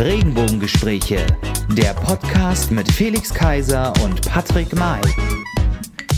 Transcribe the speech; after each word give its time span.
Regenbogengespräche, 0.00 1.26
der 1.72 1.92
Podcast 1.92 2.70
mit 2.70 2.90
Felix 2.90 3.34
Kaiser 3.34 3.92
und 4.02 4.26
Patrick 4.26 4.74
May. 4.74 5.02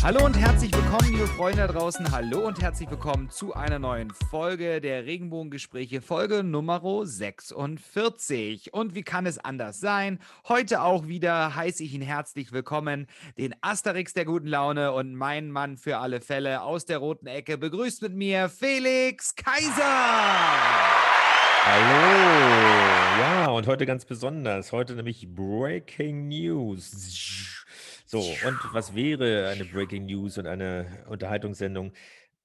Hallo 0.05 0.25
und 0.25 0.39
herzlich 0.39 0.73
willkommen, 0.73 1.11
liebe 1.11 1.27
Freunde 1.27 1.67
da 1.67 1.67
draußen. 1.67 2.13
Hallo 2.13 2.47
und 2.47 2.63
herzlich 2.63 2.89
willkommen 2.89 3.29
zu 3.29 3.55
einer 3.55 3.81
neuen 3.81 4.13
Folge 4.31 4.81
der 4.81 5.05
Regenbogengespräche, 5.05 6.01
Folge 6.01 6.45
Nummer 6.45 6.81
46. 7.05 8.73
Und 8.73 8.95
wie 8.95 9.03
kann 9.03 9.27
es 9.27 9.39
anders 9.39 9.81
sein? 9.81 10.21
Heute 10.47 10.83
auch 10.83 11.09
wieder 11.09 11.57
heiße 11.57 11.83
ich 11.83 11.93
ihn 11.93 12.03
herzlich 12.03 12.53
willkommen, 12.53 13.09
den 13.37 13.53
Asterix 13.63 14.13
der 14.13 14.27
guten 14.27 14.47
Laune 14.47 14.93
und 14.93 15.17
mein 15.17 15.51
Mann 15.51 15.77
für 15.77 15.99
alle 15.99 16.21
Fälle 16.21 16.63
aus 16.63 16.85
der 16.85 16.99
roten 16.99 17.27
Ecke. 17.27 17.59
Begrüßt 17.59 18.01
mit 18.03 18.15
mir 18.15 18.49
Felix 18.49 19.35
Kaiser. 19.35 21.22
Hallo. 21.65 23.21
Ja, 23.21 23.47
und 23.51 23.69
heute 23.69 23.87
ganz 23.87 24.05
besonders. 24.05 24.73
Heute 24.73 24.97
nämlich 24.97 25.33
Breaking 25.33 26.27
News. 26.27 27.65
So, 28.05 28.19
und 28.19 28.59
was 28.73 28.97
wäre 28.97 29.49
eine 29.49 29.65
Breaking 29.65 30.07
News 30.07 30.39
und 30.39 30.49
eine 30.49 31.05
Unterhaltungssendung 31.07 31.93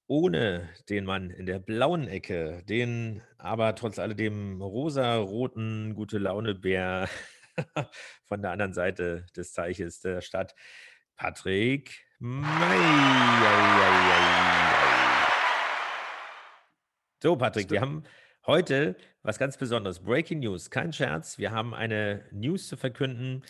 ohne 0.06 0.68
den 0.88 1.04
Mann 1.04 1.30
in 1.30 1.46
der 1.46 1.58
blauen 1.58 2.06
Ecke, 2.06 2.62
den 2.68 3.20
aber 3.38 3.74
trotz 3.74 3.98
alledem 3.98 4.62
rosa-roten 4.62 5.96
gute 5.96 6.18
Laune-Bär 6.18 7.08
von 8.24 8.40
der 8.40 8.52
anderen 8.52 8.72
Seite 8.72 9.26
des 9.36 9.52
Zeichens 9.52 10.00
der 10.00 10.20
Stadt, 10.20 10.54
Patrick 11.16 12.06
May. 12.20 12.46
So, 17.20 17.34
Patrick, 17.34 17.68
wir 17.72 17.80
haben 17.80 18.04
heute 18.48 18.96
was 19.22 19.38
ganz 19.38 19.58
Besonderes. 19.58 20.00
Breaking 20.00 20.40
News, 20.40 20.70
kein 20.70 20.92
Scherz. 20.92 21.36
Wir 21.36 21.52
haben 21.52 21.74
eine 21.74 22.24
News 22.32 22.66
zu 22.66 22.78
verkünden, 22.78 23.44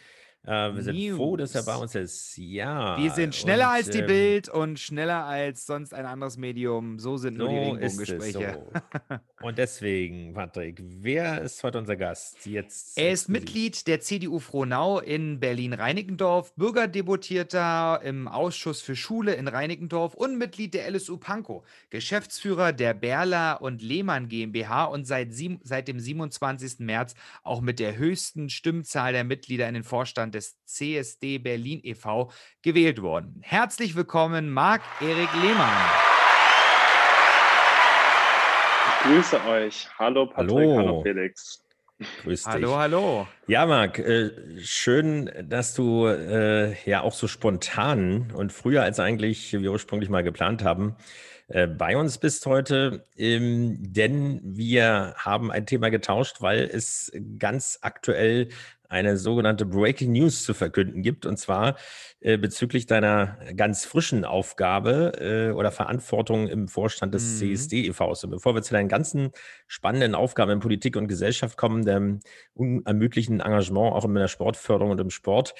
äh, 0.46 0.74
wir 0.74 0.82
sind 0.82 1.16
froh, 1.16 1.36
dass 1.36 1.54
er 1.54 1.62
bei 1.64 1.76
uns 1.76 1.94
ist. 1.94 2.36
Ja. 2.38 2.96
Wir 2.96 3.10
sind 3.10 3.34
schneller 3.34 3.68
und, 3.68 3.74
als 3.74 3.90
die 3.90 3.98
ähm, 3.98 4.06
Bild 4.06 4.48
und 4.48 4.78
schneller 4.78 5.24
als 5.24 5.66
sonst 5.66 5.92
ein 5.92 6.06
anderes 6.06 6.38
Medium. 6.38 6.98
So 6.98 7.16
sind 7.18 7.36
so 7.36 7.44
nur 7.44 7.48
die 7.50 7.58
Regenbogengespräche. 7.58 8.64
So. 9.10 9.46
und 9.46 9.58
deswegen, 9.58 10.32
Patrick, 10.32 10.80
wer 10.82 11.42
ist 11.42 11.62
heute 11.64 11.78
unser 11.78 11.96
Gast? 11.96 12.46
Jetzt 12.46 12.96
er 12.96 13.10
ist 13.10 13.28
Mitglied 13.28 13.86
der 13.86 14.00
CDU 14.00 14.38
Frohnau 14.38 15.00
in 15.00 15.38
Berlin-Reinickendorf, 15.38 16.54
Bürgerdeputierter 16.54 18.00
im 18.02 18.26
Ausschuss 18.26 18.80
für 18.80 18.96
Schule 18.96 19.34
in 19.34 19.48
Reinickendorf 19.48 20.14
und 20.14 20.38
Mitglied 20.38 20.72
der 20.72 20.90
LSU 20.90 21.18
Pankow, 21.18 21.62
Geschäftsführer 21.90 22.72
der 22.72 22.94
Berler 22.94 23.60
und 23.60 23.82
Lehmann 23.82 24.28
GmbH 24.28 24.84
und 24.84 25.06
seit, 25.06 25.28
seit 25.62 25.88
dem 25.88 26.00
27. 26.00 26.78
März 26.78 27.14
auch 27.42 27.60
mit 27.60 27.80
der 27.80 27.98
höchsten 27.98 28.48
Stimmzahl 28.48 29.12
der 29.12 29.24
Mitglieder 29.24 29.68
in 29.68 29.74
den 29.74 29.84
Vorstand 29.84 30.27
Vorstand 30.28 30.34
des 30.34 30.56
CSD 30.64 31.38
Berlin 31.38 31.80
e.V. 31.82 32.30
gewählt 32.62 33.02
worden. 33.02 33.40
Herzlich 33.42 33.94
willkommen, 33.94 34.50
Marc-Erik 34.50 35.32
Lehmann. 35.34 35.90
Ich 38.86 39.04
grüße 39.04 39.44
euch. 39.46 39.88
Hallo 39.98 40.26
Patrick, 40.26 40.50
hallo, 40.50 40.76
hallo 40.76 41.02
Felix. 41.02 41.64
Grüß 42.22 42.44
dich. 42.44 42.52
Hallo, 42.52 42.76
hallo. 42.76 43.26
Ja, 43.48 43.66
Marc, 43.66 43.98
äh, 43.98 44.30
schön, 44.60 45.30
dass 45.42 45.74
du 45.74 46.06
äh, 46.06 46.74
ja 46.88 47.02
auch 47.02 47.12
so 47.12 47.26
spontan 47.26 48.32
und 48.34 48.52
früher 48.52 48.82
als 48.82 49.00
eigentlich 49.00 49.52
wir 49.52 49.72
ursprünglich 49.72 50.10
mal 50.10 50.22
geplant 50.22 50.62
haben, 50.62 50.96
äh, 51.48 51.66
bei 51.66 51.96
uns 51.96 52.18
bist 52.18 52.44
heute, 52.46 53.06
ähm, 53.16 53.78
denn 53.80 54.40
wir 54.44 55.14
haben 55.16 55.50
ein 55.50 55.64
Thema 55.64 55.88
getauscht, 55.90 56.36
weil 56.40 56.64
es 56.64 57.10
ganz 57.38 57.78
aktuell 57.80 58.48
eine 58.88 59.16
sogenannte 59.16 59.66
Breaking 59.66 60.12
News 60.12 60.44
zu 60.44 60.54
verkünden 60.54 61.02
gibt, 61.02 61.26
und 61.26 61.38
zwar 61.38 61.76
äh, 62.20 62.38
bezüglich 62.38 62.86
deiner 62.86 63.38
ganz 63.54 63.84
frischen 63.84 64.24
Aufgabe 64.24 65.12
äh, 65.20 65.52
oder 65.52 65.70
Verantwortung 65.70 66.48
im 66.48 66.68
Vorstand 66.68 67.14
des 67.14 67.34
mhm. 67.34 67.36
CSD 67.38 67.86
e.V.s. 67.86 68.24
Und 68.24 68.30
bevor 68.30 68.54
wir 68.54 68.62
zu 68.62 68.74
deinen 68.74 68.88
ganzen 68.88 69.30
spannenden 69.66 70.14
Aufgaben 70.14 70.52
in 70.52 70.60
Politik 70.60 70.96
und 70.96 71.08
Gesellschaft 71.08 71.56
kommen, 71.56 71.84
dem 71.84 72.20
unermüdlichen 72.54 73.40
Engagement 73.40 73.92
auch 73.94 74.04
in 74.04 74.14
der 74.14 74.28
Sportförderung 74.28 74.92
und 74.92 75.00
im 75.00 75.10
Sport, 75.10 75.54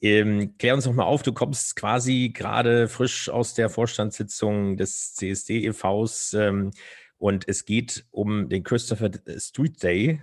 ähm, 0.00 0.56
klär 0.58 0.74
uns 0.74 0.84
noch 0.84 0.92
mal 0.92 1.04
auf, 1.04 1.22
du 1.22 1.32
kommst 1.32 1.76
quasi 1.76 2.30
gerade 2.34 2.88
frisch 2.88 3.30
aus 3.30 3.54
der 3.54 3.70
Vorstandssitzung 3.70 4.76
des 4.76 5.14
CSD 5.14 5.64
e.V.s 5.66 6.34
ähm, 6.34 6.72
und 7.16 7.48
es 7.48 7.64
geht 7.64 8.04
um 8.10 8.50
den 8.50 8.62
Christopher 8.62 9.10
Street 9.38 9.82
Day, 9.82 10.20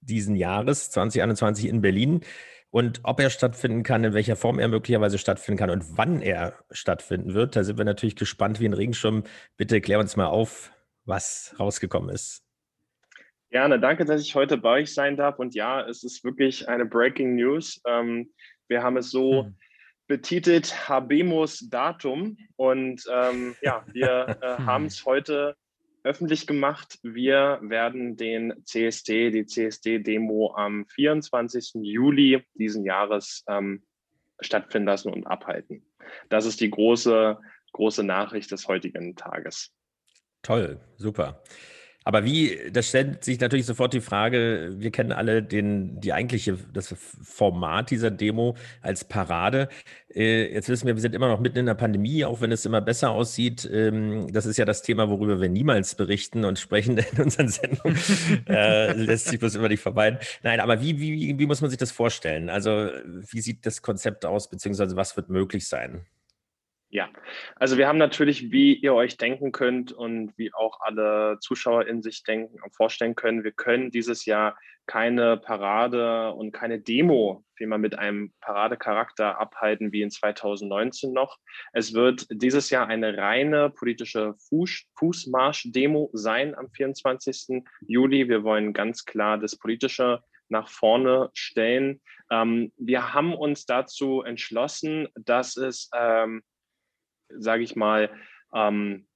diesen 0.00 0.36
Jahres 0.36 0.90
2021 0.90 1.68
in 1.68 1.80
Berlin 1.80 2.20
und 2.70 3.00
ob 3.02 3.18
er 3.20 3.30
stattfinden 3.30 3.82
kann, 3.82 4.04
in 4.04 4.14
welcher 4.14 4.36
Form 4.36 4.58
er 4.58 4.68
möglicherweise 4.68 5.18
stattfinden 5.18 5.58
kann 5.58 5.70
und 5.70 5.98
wann 5.98 6.22
er 6.22 6.54
stattfinden 6.70 7.34
wird. 7.34 7.56
Da 7.56 7.64
sind 7.64 7.78
wir 7.78 7.84
natürlich 7.84 8.16
gespannt 8.16 8.60
wie 8.60 8.66
ein 8.66 8.74
Regenschirm. 8.74 9.24
Bitte 9.56 9.80
klär 9.80 9.98
uns 9.98 10.16
mal 10.16 10.26
auf, 10.26 10.72
was 11.04 11.54
rausgekommen 11.58 12.10
ist. 12.10 12.44
Gerne, 13.50 13.80
danke, 13.80 14.04
dass 14.04 14.22
ich 14.22 14.36
heute 14.36 14.56
bei 14.56 14.82
euch 14.82 14.94
sein 14.94 15.16
darf. 15.16 15.40
Und 15.40 15.56
ja, 15.56 15.84
es 15.84 16.04
ist 16.04 16.22
wirklich 16.22 16.68
eine 16.68 16.86
Breaking 16.86 17.34
News. 17.34 17.80
Ähm, 17.84 18.30
wir 18.68 18.84
haben 18.84 18.96
es 18.96 19.10
so 19.10 19.46
hm. 19.46 19.56
betitelt, 20.06 20.88
Habemus 20.88 21.68
Datum. 21.68 22.38
Und 22.54 23.04
ähm, 23.12 23.56
ja, 23.62 23.84
wir 23.92 24.38
äh, 24.40 24.46
haben 24.62 24.86
es 24.86 25.04
heute 25.04 25.56
öffentlich 26.04 26.46
gemacht. 26.46 26.98
Wir 27.02 27.58
werden 27.62 28.16
den 28.16 28.54
CSD, 28.64 29.30
die 29.30 29.46
CSD-Demo 29.46 30.54
am 30.56 30.86
24. 30.86 31.72
Juli 31.82 32.44
diesen 32.54 32.84
Jahres 32.84 33.44
ähm, 33.48 33.84
stattfinden 34.40 34.86
lassen 34.86 35.12
und 35.12 35.26
abhalten. 35.26 35.84
Das 36.28 36.46
ist 36.46 36.60
die 36.60 36.70
große, 36.70 37.38
große 37.72 38.02
Nachricht 38.02 38.50
des 38.50 38.68
heutigen 38.68 39.16
Tages. 39.16 39.72
Toll, 40.42 40.80
super. 40.96 41.42
Aber 42.04 42.24
wie, 42.24 42.58
das 42.72 42.88
stellt 42.88 43.24
sich 43.24 43.38
natürlich 43.40 43.66
sofort 43.66 43.92
die 43.92 44.00
Frage, 44.00 44.74
wir 44.78 44.90
kennen 44.90 45.12
alle 45.12 45.42
den, 45.42 46.00
die 46.00 46.14
eigentliche, 46.14 46.56
das 46.72 46.94
Format 47.22 47.90
dieser 47.90 48.10
Demo 48.10 48.56
als 48.80 49.04
Parade. 49.04 49.68
Äh, 50.14 50.52
jetzt 50.52 50.70
wissen 50.70 50.86
wir, 50.86 50.94
wir 50.94 51.00
sind 51.02 51.14
immer 51.14 51.28
noch 51.28 51.40
mitten 51.40 51.58
in 51.58 51.66
der 51.66 51.74
Pandemie, 51.74 52.24
auch 52.24 52.40
wenn 52.40 52.52
es 52.52 52.64
immer 52.64 52.80
besser 52.80 53.10
aussieht. 53.10 53.68
Ähm, 53.70 54.32
das 54.32 54.46
ist 54.46 54.56
ja 54.56 54.64
das 54.64 54.80
Thema, 54.80 55.10
worüber 55.10 55.42
wir 55.42 55.50
niemals 55.50 55.94
berichten 55.94 56.46
und 56.46 56.58
sprechen 56.58 56.96
in 57.12 57.22
unseren 57.22 57.48
Sendungen. 57.48 57.98
äh, 58.48 58.92
lässt 58.94 59.28
sich 59.28 59.38
bloß 59.38 59.56
immer 59.56 59.68
nicht 59.68 59.82
vermeiden. 59.82 60.18
Nein, 60.42 60.60
aber 60.60 60.80
wie, 60.80 60.98
wie, 61.00 61.38
wie 61.38 61.46
muss 61.46 61.60
man 61.60 61.68
sich 61.68 61.78
das 61.78 61.92
vorstellen? 61.92 62.48
Also, 62.48 62.88
wie 63.30 63.42
sieht 63.42 63.66
das 63.66 63.82
Konzept 63.82 64.24
aus, 64.24 64.48
beziehungsweise 64.48 64.96
was 64.96 65.16
wird 65.16 65.28
möglich 65.28 65.68
sein? 65.68 66.06
Ja, 66.92 67.08
also 67.54 67.78
wir 67.78 67.86
haben 67.86 67.98
natürlich, 67.98 68.50
wie 68.50 68.74
ihr 68.74 68.94
euch 68.94 69.16
denken 69.16 69.52
könnt 69.52 69.92
und 69.92 70.36
wie 70.36 70.52
auch 70.52 70.80
alle 70.80 71.38
Zuschauer 71.40 71.86
in 71.86 72.02
sich 72.02 72.24
denken 72.24 72.60
und 72.60 72.74
vorstellen 72.74 73.14
können, 73.14 73.44
wir 73.44 73.52
können 73.52 73.92
dieses 73.92 74.24
Jahr 74.24 74.58
keine 74.86 75.36
Parade 75.36 76.32
und 76.32 76.50
keine 76.50 76.80
Demo, 76.80 77.44
wie 77.54 77.66
man 77.66 77.80
mit 77.80 77.96
einem 77.96 78.32
Paradecharakter 78.40 79.38
abhalten 79.38 79.92
wie 79.92 80.02
in 80.02 80.10
2019 80.10 81.12
noch. 81.12 81.38
Es 81.72 81.94
wird 81.94 82.26
dieses 82.28 82.70
Jahr 82.70 82.88
eine 82.88 83.16
reine 83.16 83.70
politische 83.70 84.34
Fuß, 84.48 84.86
Fußmarsch-Demo 84.98 86.10
sein 86.12 86.56
am 86.56 86.72
24. 86.72 87.62
Juli. 87.86 88.28
Wir 88.28 88.42
wollen 88.42 88.72
ganz 88.72 89.04
klar 89.04 89.38
das 89.38 89.56
Politische 89.56 90.24
nach 90.48 90.68
vorne 90.68 91.30
stellen. 91.34 92.00
Ähm, 92.32 92.72
wir 92.76 93.14
haben 93.14 93.32
uns 93.34 93.66
dazu 93.66 94.22
entschlossen, 94.22 95.06
dass 95.14 95.56
es 95.56 95.88
ähm, 95.94 96.42
sage 97.38 97.62
ich 97.62 97.76
mal, 97.76 98.10
ähm, 98.54 99.06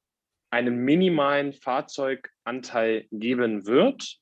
einen 0.50 0.84
minimalen 0.84 1.52
Fahrzeuganteil 1.52 3.06
geben 3.10 3.66
wird. 3.66 4.18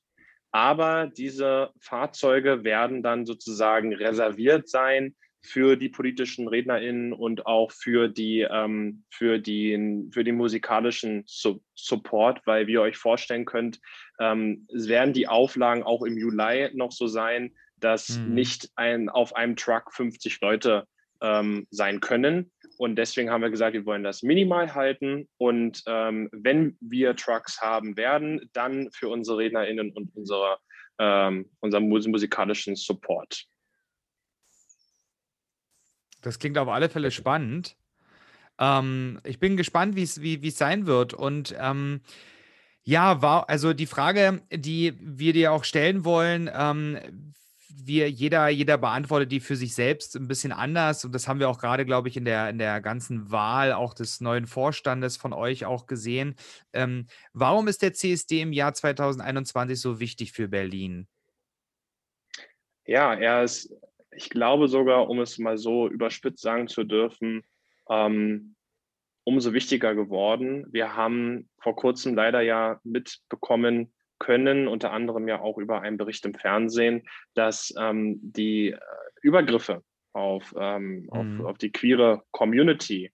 Aber 0.51 1.07
diese 1.07 1.71
Fahrzeuge 1.79 2.63
werden 2.63 3.03
dann 3.03 3.25
sozusagen 3.25 3.93
reserviert 3.93 4.69
sein 4.69 5.15
für 5.45 5.75
die 5.75 5.89
politischen 5.89 6.47
RednerInnen 6.47 7.11
und 7.11 7.45
auch 7.45 7.71
für, 7.71 8.07
die, 8.07 8.47
ähm, 8.49 9.03
für, 9.09 9.39
die, 9.39 10.07
für 10.11 10.23
den 10.23 10.35
musikalischen 10.35 11.23
Su 11.27 11.59
Support, 11.75 12.41
weil 12.45 12.65
wie 12.67 12.73
ihr 12.73 12.81
euch 12.81 12.97
vorstellen 12.97 13.45
könnt, 13.45 13.79
ähm, 14.19 14.65
werden 14.71 15.13
die 15.13 15.27
Auflagen 15.27 15.83
auch 15.83 16.03
im 16.03 16.17
Juli 16.17 16.69
noch 16.73 16.93
so 16.93 17.07
sein, 17.07 17.53
dass 17.77 18.17
mhm. 18.17 18.33
nicht 18.33 18.69
ein, 18.75 19.09
auf 19.09 19.35
einem 19.35 19.57
Truck 19.57 19.93
50 19.93 20.39
Leute 20.39 20.87
ähm, 21.21 21.67
sein 21.71 21.99
können. 21.99 22.51
Und 22.83 22.97
deswegen 22.97 23.29
haben 23.29 23.39
wir 23.39 23.49
gesagt, 23.49 23.75
wir 23.75 23.85
wollen 23.85 24.03
das 24.03 24.23
minimal 24.23 24.75
halten. 24.75 25.29
Und 25.37 25.83
ähm, 25.87 26.27
wenn 26.33 26.75
wir 26.81 27.15
Trucks 27.15 27.61
haben 27.61 27.95
werden, 27.95 28.49
dann 28.51 28.91
für 28.91 29.07
unsere 29.07 29.37
RednerInnen 29.37 29.93
und 29.93 30.13
unsere, 30.17 30.57
ähm, 30.99 31.49
unseren 31.61 31.87
musikalischen 31.87 32.75
Support. 32.75 33.45
Das 36.19 36.39
klingt 36.39 36.57
auf 36.57 36.67
alle 36.67 36.89
Fälle 36.89 37.11
spannend. 37.11 37.77
Ähm, 38.59 39.21
ich 39.23 39.39
bin 39.39 39.55
gespannt, 39.55 39.95
wie 39.95 40.03
es 40.03 40.57
sein 40.57 40.85
wird. 40.85 41.13
Und 41.13 41.55
ähm, 41.57 42.01
ja, 42.83 43.21
war, 43.21 43.49
also 43.49 43.71
die 43.71 43.85
Frage, 43.85 44.41
die 44.51 44.93
wir 44.99 45.31
dir 45.31 45.53
auch 45.53 45.63
stellen 45.63 46.03
wollen, 46.03 46.51
ähm, 46.53 47.33
wir, 47.75 48.09
jeder, 48.09 48.49
jeder 48.49 48.77
beantwortet 48.77 49.31
die 49.31 49.39
für 49.39 49.55
sich 49.55 49.73
selbst 49.73 50.15
ein 50.15 50.27
bisschen 50.27 50.51
anders. 50.51 51.05
Und 51.05 51.13
das 51.13 51.27
haben 51.27 51.39
wir 51.39 51.49
auch 51.49 51.59
gerade, 51.59 51.85
glaube 51.85 52.07
ich, 52.07 52.17
in 52.17 52.25
der, 52.25 52.49
in 52.49 52.57
der 52.57 52.81
ganzen 52.81 53.31
Wahl 53.31 53.73
auch 53.73 53.93
des 53.93 54.21
neuen 54.21 54.45
Vorstandes 54.45 55.17
von 55.17 55.33
euch 55.33 55.65
auch 55.65 55.85
gesehen. 55.85 56.35
Ähm, 56.73 57.07
warum 57.33 57.67
ist 57.67 57.81
der 57.81 57.93
CSD 57.93 58.41
im 58.41 58.53
Jahr 58.53 58.73
2021 58.73 59.79
so 59.79 59.99
wichtig 59.99 60.31
für 60.31 60.47
Berlin? 60.47 61.07
Ja, 62.85 63.13
er 63.13 63.43
ist, 63.43 63.73
ich 64.11 64.29
glaube 64.29 64.67
sogar, 64.67 65.09
um 65.09 65.19
es 65.19 65.37
mal 65.37 65.57
so 65.57 65.87
überspitzt 65.87 66.41
sagen 66.41 66.67
zu 66.67 66.83
dürfen, 66.83 67.43
ähm, 67.89 68.55
umso 69.23 69.53
wichtiger 69.53 69.95
geworden. 69.95 70.65
Wir 70.71 70.95
haben 70.95 71.49
vor 71.59 71.75
kurzem 71.75 72.13
leider 72.15 72.41
ja 72.41 72.79
mitbekommen 72.83 73.93
können, 74.19 74.67
unter 74.67 74.91
anderem 74.91 75.27
ja 75.27 75.41
auch 75.41 75.57
über 75.57 75.81
einen 75.81 75.97
Bericht 75.97 76.25
im 76.25 76.33
Fernsehen, 76.33 77.03
dass 77.33 77.73
ähm, 77.77 78.19
die 78.21 78.71
äh, 78.71 78.79
Übergriffe 79.21 79.83
auf, 80.13 80.53
ähm, 80.57 81.07
mhm. 81.11 81.41
auf, 81.41 81.51
auf 81.51 81.57
die 81.57 81.71
queere 81.71 82.23
Community 82.31 83.11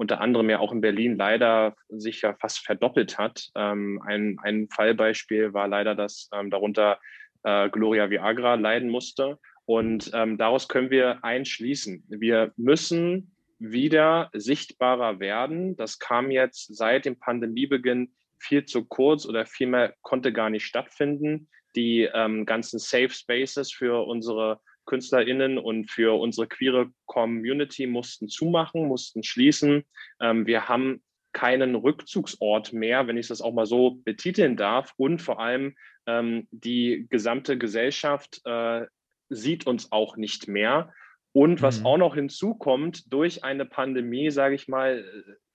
unter 0.00 0.22
anderem 0.22 0.48
ja 0.48 0.60
auch 0.60 0.72
in 0.72 0.80
Berlin 0.80 1.16
leider 1.16 1.76
sich 1.90 2.22
ja 2.22 2.32
fast 2.32 2.64
verdoppelt 2.64 3.18
hat. 3.18 3.50
Ähm, 3.54 4.00
ein, 4.02 4.38
ein 4.42 4.66
Fallbeispiel 4.70 5.52
war 5.52 5.68
leider, 5.68 5.94
dass 5.94 6.30
ähm, 6.32 6.48
darunter 6.48 6.98
äh, 7.42 7.68
Gloria 7.68 8.08
Viagra 8.08 8.54
leiden 8.54 8.88
musste. 8.88 9.38
Und 9.66 10.10
ähm, 10.14 10.38
daraus 10.38 10.68
können 10.68 10.90
wir 10.90 11.22
einschließen. 11.22 12.04
Wir 12.08 12.52
müssen 12.56 13.34
wieder 13.58 14.30
sichtbarer 14.32 15.20
werden. 15.20 15.76
Das 15.76 15.98
kam 15.98 16.30
jetzt 16.30 16.74
seit 16.74 17.04
dem 17.04 17.18
Pandemiebeginn 17.18 18.10
viel 18.40 18.64
zu 18.64 18.84
kurz 18.84 19.26
oder 19.26 19.46
vielmehr 19.46 19.94
konnte 20.02 20.32
gar 20.32 20.50
nicht 20.50 20.64
stattfinden. 20.64 21.48
Die 21.76 22.08
ähm, 22.12 22.46
ganzen 22.46 22.78
Safe 22.78 23.10
Spaces 23.10 23.72
für 23.72 24.06
unsere 24.06 24.60
KünstlerInnen 24.86 25.58
und 25.58 25.90
für 25.90 26.18
unsere 26.18 26.48
queere 26.48 26.90
Community 27.06 27.86
mussten 27.86 28.28
zumachen, 28.28 28.88
mussten 28.88 29.22
schließen. 29.22 29.84
Ähm, 30.20 30.46
wir 30.46 30.68
haben 30.68 31.02
keinen 31.32 31.76
Rückzugsort 31.76 32.72
mehr, 32.72 33.06
wenn 33.06 33.16
ich 33.16 33.28
das 33.28 33.40
auch 33.40 33.52
mal 33.52 33.66
so 33.66 34.00
betiteln 34.04 34.56
darf. 34.56 34.92
Und 34.96 35.22
vor 35.22 35.38
allem 35.38 35.76
ähm, 36.06 36.48
die 36.50 37.06
gesamte 37.08 37.56
Gesellschaft 37.56 38.40
äh, 38.44 38.86
sieht 39.28 39.66
uns 39.66 39.92
auch 39.92 40.16
nicht 40.16 40.48
mehr. 40.48 40.92
Und 41.32 41.62
was 41.62 41.80
mhm. 41.80 41.86
auch 41.86 41.98
noch 41.98 42.14
hinzukommt, 42.16 43.12
durch 43.12 43.44
eine 43.44 43.64
Pandemie, 43.64 44.30
sage 44.30 44.56
ich 44.56 44.66
mal, 44.66 45.04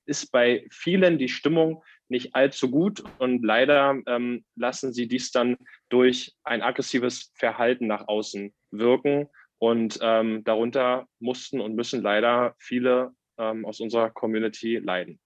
ist 0.05 0.31
bei 0.31 0.65
vielen 0.71 1.17
die 1.17 1.29
Stimmung 1.29 1.83
nicht 2.09 2.35
allzu 2.35 2.69
gut 2.69 3.03
und 3.19 3.43
leider 3.43 3.99
ähm, 4.07 4.43
lassen 4.55 4.93
sie 4.93 5.07
dies 5.07 5.31
dann 5.31 5.57
durch 5.89 6.33
ein 6.43 6.61
aggressives 6.61 7.31
Verhalten 7.35 7.87
nach 7.87 8.07
außen 8.07 8.53
wirken. 8.71 9.27
Und 9.57 9.97
ähm, 10.01 10.43
darunter 10.43 11.07
mussten 11.19 11.61
und 11.61 11.75
müssen 11.75 12.01
leider 12.01 12.55
viele 12.59 13.11
ähm, 13.37 13.65
aus 13.65 13.79
unserer 13.79 14.09
Community 14.09 14.77
leiden. 14.77 15.19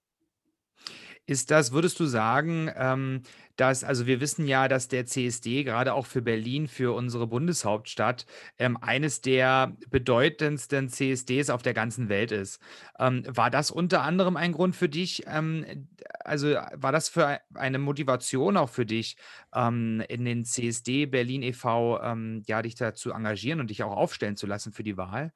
Ist 1.30 1.52
das, 1.52 1.70
würdest 1.70 2.00
du 2.00 2.06
sagen, 2.06 2.72
ähm, 2.74 3.22
dass, 3.54 3.84
also 3.84 4.06
wir 4.06 4.20
wissen 4.20 4.48
ja, 4.48 4.66
dass 4.66 4.88
der 4.88 5.06
CSD 5.06 5.62
gerade 5.62 5.94
auch 5.94 6.06
für 6.06 6.22
Berlin, 6.22 6.66
für 6.66 6.92
unsere 6.92 7.28
Bundeshauptstadt, 7.28 8.26
ähm, 8.58 8.76
eines 8.80 9.20
der 9.20 9.76
bedeutendsten 9.90 10.88
CSDs 10.88 11.50
auf 11.50 11.62
der 11.62 11.72
ganzen 11.72 12.08
Welt 12.08 12.32
ist. 12.32 12.60
Ähm, 12.98 13.22
war 13.28 13.48
das 13.48 13.70
unter 13.70 14.02
anderem 14.02 14.36
ein 14.36 14.50
Grund 14.50 14.74
für 14.74 14.88
dich, 14.88 15.22
ähm, 15.28 15.86
also 16.24 16.48
war 16.74 16.90
das 16.90 17.08
für 17.08 17.38
eine 17.54 17.78
Motivation 17.78 18.56
auch 18.56 18.70
für 18.70 18.84
dich, 18.84 19.16
ähm, 19.54 20.02
in 20.08 20.24
den 20.24 20.44
CSD 20.44 21.06
Berlin 21.06 21.42
e.V., 21.44 22.00
ähm, 22.02 22.42
ja, 22.48 22.60
dich 22.60 22.74
da 22.74 22.92
zu 22.92 23.12
engagieren 23.12 23.60
und 23.60 23.70
dich 23.70 23.84
auch 23.84 23.96
aufstellen 23.96 24.36
zu 24.36 24.48
lassen 24.48 24.72
für 24.72 24.82
die 24.82 24.96
Wahl? 24.96 25.32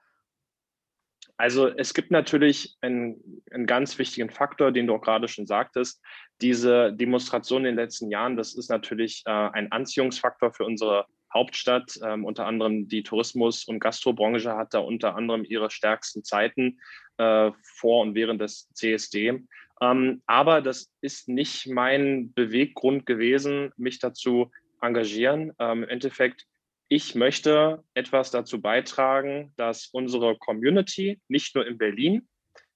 Also 1.37 1.69
es 1.69 1.95
gibt 1.95 2.11
natürlich 2.11 2.77
einen, 2.81 3.43
einen, 3.51 3.67
ganz 3.67 3.99
wichtigen 3.99 4.31
Faktor, 4.31 4.71
den 4.71 4.87
du 4.87 4.95
auch 4.95 5.01
gerade 5.01 5.27
schon 5.27 5.47
sagtest. 5.47 6.01
Diese 6.41 6.93
Demonstration 6.93 7.63
in 7.63 7.77
den 7.77 7.85
letzten 7.85 8.11
Jahren, 8.11 8.37
das 8.37 8.55
ist 8.55 8.71
natürlich 8.71 9.23
äh, 9.27 9.31
ein 9.31 9.73
Anziehungsfaktor 9.73 10.53
für 10.53 10.65
unsere 10.65 11.07
Hauptstadt. 11.33 11.99
Ähm, 12.05 12.25
unter 12.25 12.47
anderem 12.47 12.87
die 12.87 13.03
Tourismus- 13.03 13.65
und 13.65 13.81
Gastrobranche 13.81 14.57
hat 14.57 14.75
da 14.75 14.79
unter 14.79 15.17
anderem 15.17 15.45
ihre 15.45 15.71
stärksten 15.71 16.23
Zeiten 16.23 16.79
äh, 17.19 17.51
vor 17.63 18.03
und 18.03 18.15
während 18.15 18.41
des 18.41 18.73
CSD. 18.73 19.43
Ähm, 19.81 20.23
aber 20.27 20.63
das 20.63 20.93
ist 21.01 21.29
nicht 21.29 21.67
mein 21.67 22.33
Beweggrund 22.33 23.07
gewesen, 23.07 23.73
mich 23.77 23.99
dazu 23.99 24.53
engagieren. 24.81 25.53
Ähm, 25.59 25.83
Im 25.83 25.89
Endeffekt 25.89 26.47
ich 26.89 27.15
möchte 27.15 27.83
etwas 27.95 28.31
dazu 28.31 28.61
beitragen, 28.61 29.53
dass 29.57 29.87
unsere 29.87 30.37
Community 30.37 31.21
nicht 31.29 31.55
nur 31.55 31.67
in 31.67 31.79
Berlin, 31.79 32.29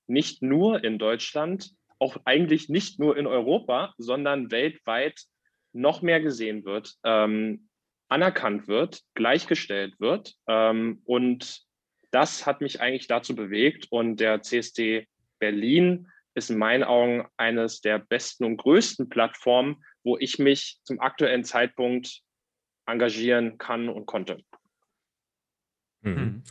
nicht 0.07 0.43
nur 0.43 0.83
in 0.83 0.99
Deutschland, 0.99 1.71
auch 1.99 2.17
eigentlich 2.25 2.69
nicht 2.69 2.99
nur 2.99 3.17
in 3.17 3.27
Europa, 3.27 3.95
sondern 3.99 4.51
weltweit 4.51 5.21
noch 5.73 6.03
mehr 6.03 6.21
gesehen 6.21 6.65
wird, 6.65 6.95
ähm, 7.05 7.69
anerkannt 8.09 8.69
wird, 8.69 9.03
gleichgestellt 9.15 9.95
wird. 10.01 10.35
Ähm, 10.47 11.03
und 11.05 11.61
das 12.11 12.47
hat 12.47 12.61
mich 12.61 12.81
eigentlich 12.81 13.07
dazu 13.07 13.35
bewegt. 13.35 13.87
Und 13.91 14.19
der 14.21 14.43
CSD 14.43 15.07
Berlin 15.39 16.09
ist 16.35 16.51
in 16.51 16.59
meinen 16.59 16.85
Augen 16.85 17.27
eines 17.37 17.81
der 17.81 17.99
besten 17.99 18.45
und 18.45 18.57
größten 18.57 19.09
Plattformen, 19.09 19.85
wo 20.05 20.17
ich 20.17 20.39
mich 20.39 20.79
zum 20.85 21.01
aktuellen 21.01 21.45
Zeitpunkt 21.45 22.23
engagieren 22.89 23.59
kann 23.59 23.89
und 23.89 24.07
konnte. 24.07 24.39
Mhm. 26.03 26.17
Hm. 26.17 26.43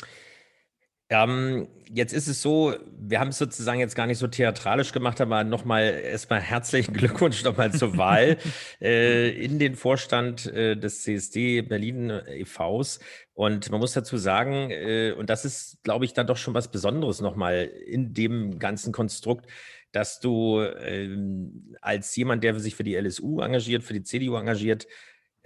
Ähm, 1.09 1.69
jetzt 1.89 2.11
ist 2.11 2.27
es 2.27 2.41
so, 2.41 2.75
wir 2.99 3.21
haben 3.21 3.29
es 3.29 3.37
sozusagen 3.37 3.79
jetzt 3.79 3.95
gar 3.95 4.07
nicht 4.07 4.17
so 4.17 4.27
theatralisch 4.27 4.91
gemacht, 4.91 5.21
aber 5.21 5.45
nochmal 5.45 6.01
erstmal 6.03 6.41
herzlichen 6.41 6.93
Glückwunsch 6.93 7.45
nochmal 7.45 7.71
zur 7.71 7.95
Wahl 7.97 8.37
äh, 8.81 9.29
in 9.29 9.57
den 9.57 9.75
Vorstand 9.77 10.47
äh, 10.47 10.75
des 10.75 11.03
CSD 11.03 11.61
Berlin 11.61 12.09
e.V.s. 12.09 12.99
Und 13.33 13.71
man 13.71 13.79
muss 13.79 13.93
dazu 13.93 14.17
sagen, 14.17 14.69
äh, 14.69 15.13
und 15.13 15.29
das 15.29 15.45
ist, 15.45 15.81
glaube 15.83 16.03
ich, 16.03 16.13
dann 16.13 16.27
doch 16.27 16.35
schon 16.35 16.53
was 16.53 16.71
Besonderes 16.71 17.21
nochmal 17.21 17.71
in 17.85 18.13
dem 18.13 18.59
ganzen 18.59 18.91
Konstrukt, 18.91 19.49
dass 19.93 20.19
du 20.19 20.59
ähm, 20.61 21.73
als 21.79 22.13
jemand, 22.17 22.43
der 22.43 22.59
sich 22.59 22.75
für 22.75 22.83
die 22.83 22.95
LSU 22.95 23.39
engagiert, 23.39 23.83
für 23.83 23.93
die 23.93 24.03
CDU 24.03 24.35
engagiert, 24.35 24.87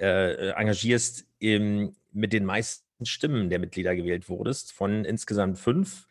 äh, 0.02 0.50
engagierst, 0.52 1.26
im, 1.40 1.96
mit 2.12 2.34
den 2.34 2.46
meisten 2.46 3.06
Stimmen 3.06 3.50
der 3.50 3.60
Mitglieder 3.60 3.96
gewählt 3.96 4.30
wurdest, 4.30 4.74
von 4.74 5.06
insgesamt 5.06 5.60
fünf. 5.60 6.08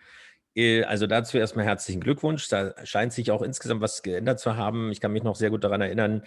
Äh, 0.55 0.85
also 0.85 1.07
dazu 1.07 1.39
erstmal 1.39 1.65
herzlichen 1.65 2.01
Glückwunsch. 2.01 2.49
Da 2.49 2.75
scheint 2.85 3.13
sich 3.13 3.31
auch 3.31 3.43
insgesamt 3.43 3.81
was 3.81 4.03
geändert 4.03 4.41
zu 4.41 4.57
haben. 4.57 4.91
Ich 4.93 5.01
kann 5.01 5.13
mich 5.13 5.23
noch 5.23 5.37
sehr 5.37 5.51
gut 5.51 5.65
daran 5.65 5.81
erinnern, 5.81 6.23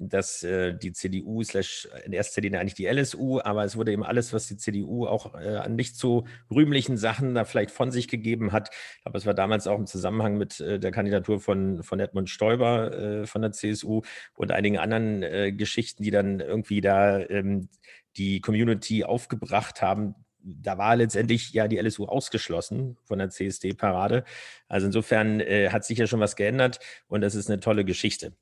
dass 0.00 0.42
äh, 0.42 0.74
die 0.74 0.92
CDU 0.92 1.42
slash 1.42 1.88
in 2.04 2.12
erster 2.12 2.40
Linie 2.40 2.60
eigentlich 2.60 2.74
die 2.74 2.86
LSU, 2.86 3.40
aber 3.40 3.64
es 3.64 3.76
wurde 3.76 3.92
eben 3.92 4.04
alles, 4.04 4.32
was 4.32 4.46
die 4.46 4.56
CDU 4.56 5.06
auch 5.06 5.34
äh, 5.34 5.56
an 5.56 5.76
nicht 5.76 5.96
so 5.96 6.24
rühmlichen 6.50 6.96
Sachen 6.96 7.34
da 7.34 7.44
vielleicht 7.44 7.70
von 7.70 7.90
sich 7.90 8.08
gegeben 8.08 8.52
hat. 8.52 8.70
Ich 8.72 9.02
glaube, 9.02 9.18
es 9.18 9.26
war 9.26 9.34
damals 9.34 9.66
auch 9.66 9.78
im 9.78 9.86
Zusammenhang 9.86 10.38
mit 10.38 10.60
äh, 10.60 10.78
der 10.78 10.92
Kandidatur 10.92 11.40
von, 11.40 11.82
von 11.82 12.00
Edmund 12.00 12.30
Stoiber 12.30 12.92
äh, 12.92 13.26
von 13.26 13.42
der 13.42 13.52
CSU 13.52 14.02
und 14.36 14.52
einigen 14.52 14.78
anderen 14.78 15.22
äh, 15.22 15.52
Geschichten, 15.52 16.02
die 16.02 16.10
dann 16.10 16.40
irgendwie 16.40 16.80
da 16.80 17.18
ähm, 17.18 17.68
die 18.16 18.40
Community 18.40 19.04
aufgebracht 19.04 19.82
haben, 19.82 20.14
da 20.40 20.78
war 20.78 20.96
letztendlich 20.96 21.52
ja 21.52 21.68
die 21.68 21.78
LSU 21.78 22.06
ausgeschlossen 22.06 22.96
von 23.04 23.18
der 23.18 23.30
CSD-Parade. 23.30 24.24
Also 24.68 24.86
insofern 24.86 25.40
äh, 25.40 25.70
hat 25.70 25.84
sich 25.84 25.98
ja 25.98 26.06
schon 26.06 26.20
was 26.20 26.36
geändert 26.36 26.80
und 27.08 27.20
das 27.20 27.34
ist 27.34 27.50
eine 27.50 27.60
tolle 27.60 27.84
Geschichte. 27.84 28.32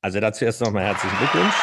Also 0.00 0.20
dazu 0.20 0.44
erst 0.44 0.60
nochmal 0.60 0.84
herzlichen 0.84 1.16
Glückwunsch. 1.18 1.54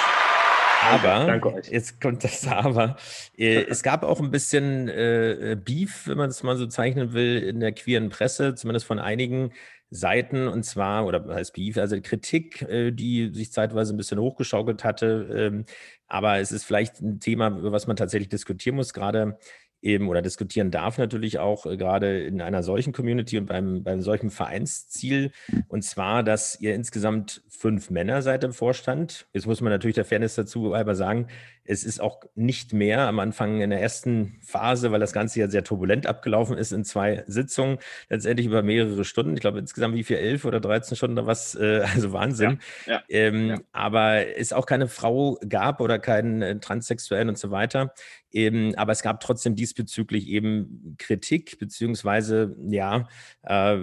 Aber, 0.83 1.25
Danke 1.25 1.53
euch. 1.53 1.69
jetzt 1.69 1.99
kommt 1.99 2.23
das 2.23 2.47
Aber. 2.47 2.97
Äh, 3.35 3.63
es 3.63 3.81
gab 3.81 4.03
auch 4.03 4.19
ein 4.19 4.29
bisschen 4.29 4.87
äh, 4.87 5.57
Beef, 5.59 6.07
wenn 6.07 6.17
man 6.17 6.29
es 6.29 6.43
mal 6.43 6.55
so 6.55 6.67
zeichnen 6.67 7.13
will, 7.13 7.39
in 7.39 7.59
der 7.59 7.71
queeren 7.71 8.09
Presse, 8.09 8.53
zumindest 8.53 8.85
von 8.85 8.99
einigen 8.99 9.53
Seiten. 9.89 10.47
Und 10.47 10.63
zwar, 10.63 11.05
oder 11.05 11.25
was 11.27 11.35
heißt 11.35 11.53
Beef, 11.53 11.77
also 11.77 11.99
Kritik, 12.01 12.61
äh, 12.61 12.91
die 12.91 13.31
sich 13.33 13.51
zeitweise 13.51 13.93
ein 13.93 13.97
bisschen 13.97 14.19
hochgeschaukelt 14.19 14.83
hatte. 14.83 15.29
Ähm, 15.35 15.65
aber 16.07 16.37
es 16.37 16.51
ist 16.51 16.63
vielleicht 16.63 17.01
ein 17.01 17.19
Thema, 17.19 17.47
über 17.47 17.71
was 17.71 17.87
man 17.87 17.95
tatsächlich 17.95 18.29
diskutieren 18.29 18.75
muss, 18.75 18.93
gerade 18.93 19.39
eben 19.81 20.09
oder 20.09 20.21
diskutieren 20.21 20.71
darf 20.71 20.97
natürlich 20.97 21.39
auch 21.39 21.65
äh, 21.65 21.77
gerade 21.77 22.23
in 22.23 22.41
einer 22.41 22.63
solchen 22.63 22.93
Community 22.93 23.37
und 23.37 23.45
beim, 23.45 23.83
beim 23.83 24.01
solchen 24.01 24.31
Vereinsziel. 24.31 25.31
Und 25.67 25.83
zwar, 25.83 26.23
dass 26.23 26.59
ihr 26.59 26.73
insgesamt 26.75 27.43
fünf 27.49 27.89
Männer 27.89 28.21
seid 28.21 28.43
im 28.43 28.53
Vorstand. 28.53 29.27
Jetzt 29.33 29.47
muss 29.47 29.61
man 29.61 29.71
natürlich 29.71 29.95
der 29.95 30.05
Fairness 30.05 30.35
dazu 30.35 30.75
aber 30.75 30.95
sagen, 30.95 31.27
Es 31.69 31.83
ist 31.83 31.99
auch 31.99 32.21
nicht 32.33 32.71
mehr 32.71 33.01
am 33.07 33.19
Anfang 33.19 33.61
in 33.61 33.71
der 33.71 33.81
ersten 33.81 34.39
Phase, 34.41 34.91
weil 34.91 35.01
das 35.01 35.11
Ganze 35.11 35.39
ja 35.41 35.49
sehr 35.49 35.63
turbulent 35.63 36.07
abgelaufen 36.07 36.57
ist 36.57 36.71
in 36.71 36.85
zwei 36.85 37.23
Sitzungen, 37.27 37.79
letztendlich 38.09 38.47
über 38.47 38.63
mehrere 38.63 39.03
Stunden. 39.03 39.33
Ich 39.33 39.41
glaube 39.41 39.59
insgesamt 39.59 39.95
wie 39.95 40.03
viel, 40.03 40.17
elf 40.17 40.45
oder 40.45 40.61
13 40.61 40.95
Stunden 40.95 41.17
oder 41.17 41.27
was, 41.27 41.55
äh, 41.55 41.81
also 41.93 42.13
Wahnsinn. 42.13 42.59
Ja, 42.85 42.93
ja, 42.93 43.03
ähm, 43.09 43.49
ja. 43.49 43.57
Aber 43.73 44.37
es 44.37 44.53
auch 44.53 44.65
keine 44.65 44.87
Frau 44.87 45.37
gab 45.47 45.81
oder 45.81 45.99
keinen 45.99 46.41
äh, 46.41 46.59
Transsexuellen 46.59 47.29
und 47.29 47.37
so 47.37 47.51
weiter. 47.51 47.93
Eben, 48.31 48.75
aber 48.75 48.91
es 48.91 49.01
gab 49.01 49.21
trotzdem 49.21 49.55
diesbezüglich 49.55 50.27
eben 50.27 50.95
Kritik, 50.97 51.59
beziehungsweise 51.59 52.55
ja, 52.69 53.07
äh, 53.43 53.77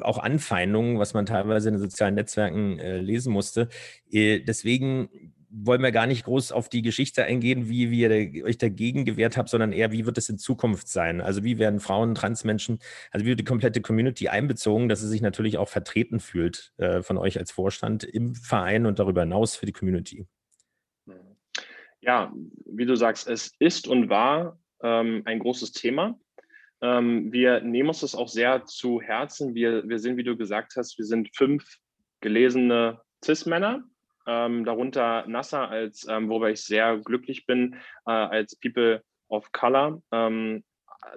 auch 0.00 0.18
Anfeindungen, 0.18 0.98
was 0.98 1.12
man 1.12 1.26
teilweise 1.26 1.68
in 1.68 1.74
den 1.74 1.80
sozialen 1.82 2.14
Netzwerken 2.14 2.78
äh, 2.78 2.98
lesen 3.00 3.32
musste. 3.32 3.68
Äh, 4.10 4.40
deswegen 4.40 5.32
wollen 5.50 5.82
wir 5.82 5.90
gar 5.90 6.06
nicht 6.06 6.24
groß 6.24 6.52
auf 6.52 6.68
die 6.68 6.82
Geschichte 6.82 7.24
eingehen, 7.24 7.68
wie, 7.68 7.90
wie 7.90 8.00
ihr 8.02 8.44
euch 8.44 8.58
dagegen 8.58 9.04
gewehrt 9.04 9.36
habt, 9.36 9.48
sondern 9.48 9.72
eher, 9.72 9.90
wie 9.90 10.06
wird 10.06 10.16
es 10.16 10.28
in 10.28 10.38
Zukunft 10.38 10.88
sein? 10.88 11.20
Also 11.20 11.42
wie 11.42 11.58
werden 11.58 11.80
Frauen, 11.80 12.14
Transmenschen, 12.14 12.78
also 13.10 13.26
wie 13.26 13.30
wird 13.30 13.40
die 13.40 13.44
komplette 13.44 13.80
Community 13.80 14.28
einbezogen, 14.28 14.88
dass 14.88 15.00
sie 15.00 15.08
sich 15.08 15.20
natürlich 15.20 15.58
auch 15.58 15.68
vertreten 15.68 16.20
fühlt 16.20 16.72
äh, 16.78 17.02
von 17.02 17.18
euch 17.18 17.38
als 17.38 17.50
Vorstand 17.50 18.04
im 18.04 18.34
Verein 18.36 18.86
und 18.86 19.00
darüber 19.00 19.22
hinaus 19.22 19.56
für 19.56 19.66
die 19.66 19.72
Community? 19.72 20.26
Ja, 22.02 22.32
wie 22.66 22.86
du 22.86 22.96
sagst, 22.96 23.28
es 23.28 23.54
ist 23.58 23.86
und 23.86 24.08
war 24.08 24.58
ähm, 24.82 25.22
ein 25.24 25.38
großes 25.38 25.72
Thema. 25.72 26.18
Ähm, 26.80 27.32
wir 27.32 27.60
nehmen 27.60 27.88
uns 27.88 28.00
das 28.00 28.14
auch 28.14 28.28
sehr 28.28 28.64
zu 28.64 29.00
Herzen. 29.00 29.54
Wir, 29.54 29.86
wir 29.88 29.98
sind, 29.98 30.16
wie 30.16 30.24
du 30.24 30.36
gesagt 30.36 30.74
hast, 30.76 30.96
wir 30.98 31.04
sind 31.04 31.28
fünf 31.36 31.64
gelesene 32.20 33.00
CIS-Männer, 33.24 33.84
ähm, 34.26 34.64
darunter 34.64 35.26
Nasser, 35.26 35.68
als, 35.68 36.06
ähm, 36.08 36.28
worüber 36.28 36.50
ich 36.50 36.62
sehr 36.62 36.98
glücklich 36.98 37.46
bin, 37.46 37.74
äh, 38.06 38.12
als 38.12 38.56
People 38.56 39.02
of 39.28 39.52
Color. 39.52 40.02
Ähm, 40.10 40.64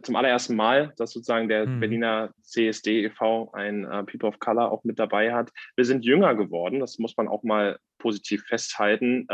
zum 0.02 0.16
allerersten 0.16 0.56
Mal, 0.56 0.94
dass 0.98 1.12
sozusagen 1.12 1.50
der 1.50 1.68
mhm. 1.68 1.80
Berliner 1.80 2.34
CSD 2.42 3.06
e.V. 3.06 3.52
ein 3.54 3.84
äh, 3.84 4.04
People 4.04 4.30
of 4.30 4.40
Color 4.40 4.72
auch 4.72 4.84
mit 4.84 4.98
dabei 4.98 5.34
hat. 5.34 5.52
Wir 5.76 5.86
sind 5.86 6.06
jünger 6.06 6.36
geworden, 6.36 6.80
das 6.80 7.00
muss 7.00 7.16
man 7.18 7.28
auch 7.28 7.44
mal 7.44 7.78
positiv 8.00 8.44
festhalten. 8.46 9.28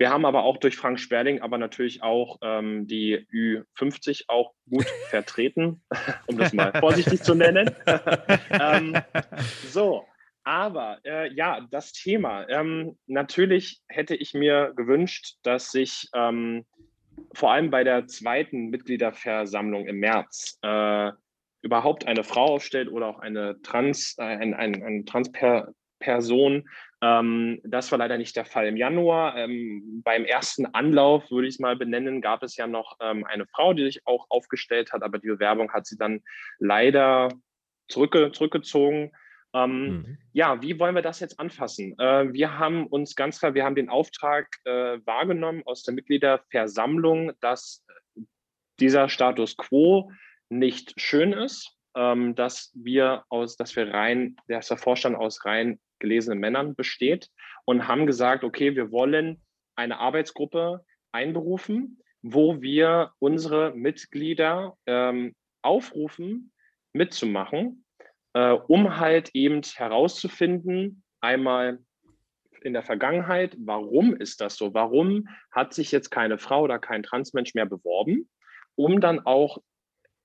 Wir 0.00 0.08
haben 0.08 0.24
aber 0.24 0.44
auch 0.44 0.56
durch 0.56 0.78
Frank 0.78 0.98
Sperling, 0.98 1.42
aber 1.42 1.58
natürlich 1.58 2.02
auch 2.02 2.38
ähm, 2.40 2.86
die 2.86 3.18
Ü50 3.18 4.24
auch 4.28 4.54
gut 4.70 4.86
vertreten, 5.10 5.82
um 6.26 6.38
das 6.38 6.54
mal 6.54 6.72
vorsichtig 6.80 7.22
zu 7.22 7.34
nennen. 7.34 7.70
ähm, 8.50 8.96
so, 9.68 10.06
aber 10.42 11.00
äh, 11.04 11.30
ja, 11.34 11.66
das 11.70 11.92
Thema. 11.92 12.48
Ähm, 12.48 12.96
natürlich 13.08 13.82
hätte 13.88 14.16
ich 14.16 14.32
mir 14.32 14.72
gewünscht, 14.74 15.36
dass 15.42 15.70
sich 15.70 16.08
ähm, 16.14 16.64
vor 17.34 17.52
allem 17.52 17.70
bei 17.70 17.84
der 17.84 18.06
zweiten 18.06 18.70
Mitgliederversammlung 18.70 19.86
im 19.86 19.98
März 19.98 20.58
äh, 20.62 21.12
überhaupt 21.60 22.06
eine 22.06 22.24
Frau 22.24 22.54
aufstellt 22.54 22.90
oder 22.90 23.06
auch 23.06 23.18
eine 23.18 23.60
Trans, 23.60 24.16
äh, 24.16 24.22
ein, 24.22 24.54
ein, 24.54 24.82
eine 24.82 25.04
Transperson 25.04 26.64
ähm, 27.02 27.60
das 27.64 27.90
war 27.90 27.98
leider 27.98 28.18
nicht 28.18 28.36
der 28.36 28.44
Fall 28.44 28.66
im 28.66 28.76
Januar. 28.76 29.36
Ähm, 29.36 30.02
beim 30.04 30.24
ersten 30.24 30.66
Anlauf, 30.66 31.30
würde 31.30 31.48
ich 31.48 31.54
es 31.54 31.60
mal 31.60 31.76
benennen, 31.76 32.20
gab 32.20 32.42
es 32.42 32.56
ja 32.56 32.66
noch 32.66 32.96
ähm, 33.00 33.24
eine 33.24 33.46
Frau, 33.46 33.72
die 33.72 33.84
sich 33.84 34.06
auch 34.06 34.26
aufgestellt 34.28 34.92
hat, 34.92 35.02
aber 35.02 35.18
die 35.18 35.28
Bewerbung 35.28 35.72
hat 35.72 35.86
sie 35.86 35.96
dann 35.96 36.20
leider 36.58 37.28
zurückge 37.88 38.32
zurückgezogen. 38.32 39.12
Ähm, 39.52 39.88
mhm. 39.88 40.18
Ja, 40.32 40.62
wie 40.62 40.78
wollen 40.78 40.94
wir 40.94 41.02
das 41.02 41.20
jetzt 41.20 41.40
anfassen? 41.40 41.98
Äh, 41.98 42.32
wir 42.32 42.58
haben 42.58 42.86
uns 42.86 43.16
ganz 43.16 43.40
klar, 43.40 43.54
wir 43.54 43.64
haben 43.64 43.74
den 43.74 43.88
Auftrag 43.88 44.46
äh, 44.64 44.98
wahrgenommen 45.04 45.62
aus 45.64 45.82
der 45.82 45.94
Mitgliederversammlung, 45.94 47.32
dass 47.40 47.84
dieser 48.78 49.08
Status 49.08 49.56
quo 49.56 50.12
nicht 50.50 51.00
schön 51.00 51.32
ist, 51.32 51.76
ähm, 51.96 52.34
dass 52.34 52.72
wir 52.74 53.24
aus, 53.28 53.56
dass 53.56 53.74
wir 53.74 53.92
rein, 53.92 54.36
dass 54.48 54.68
der 54.68 54.76
Vorstand 54.76 55.16
aus 55.16 55.44
rein 55.44 55.80
gelesenen 56.00 56.38
Männern 56.38 56.74
besteht 56.74 57.30
und 57.64 57.86
haben 57.86 58.06
gesagt, 58.06 58.44
okay, 58.44 58.74
wir 58.74 58.90
wollen 58.90 59.42
eine 59.76 59.98
Arbeitsgruppe 59.98 60.84
einberufen, 61.12 62.02
wo 62.22 62.60
wir 62.60 63.12
unsere 63.18 63.74
Mitglieder 63.74 64.76
ähm, 64.86 65.34
aufrufen, 65.62 66.52
mitzumachen, 66.92 67.84
äh, 68.34 68.50
um 68.50 68.98
halt 68.98 69.30
eben 69.34 69.62
herauszufinden, 69.62 71.02
einmal 71.20 71.78
in 72.62 72.72
der 72.72 72.82
Vergangenheit, 72.82 73.56
warum 73.58 74.14
ist 74.14 74.40
das 74.40 74.56
so? 74.56 74.74
Warum 74.74 75.28
hat 75.50 75.72
sich 75.72 75.92
jetzt 75.92 76.10
keine 76.10 76.38
Frau 76.38 76.62
oder 76.62 76.78
kein 76.78 77.02
Transmensch 77.02 77.54
mehr 77.54 77.66
beworben? 77.66 78.28
Um 78.74 79.00
dann 79.00 79.20
auch 79.20 79.58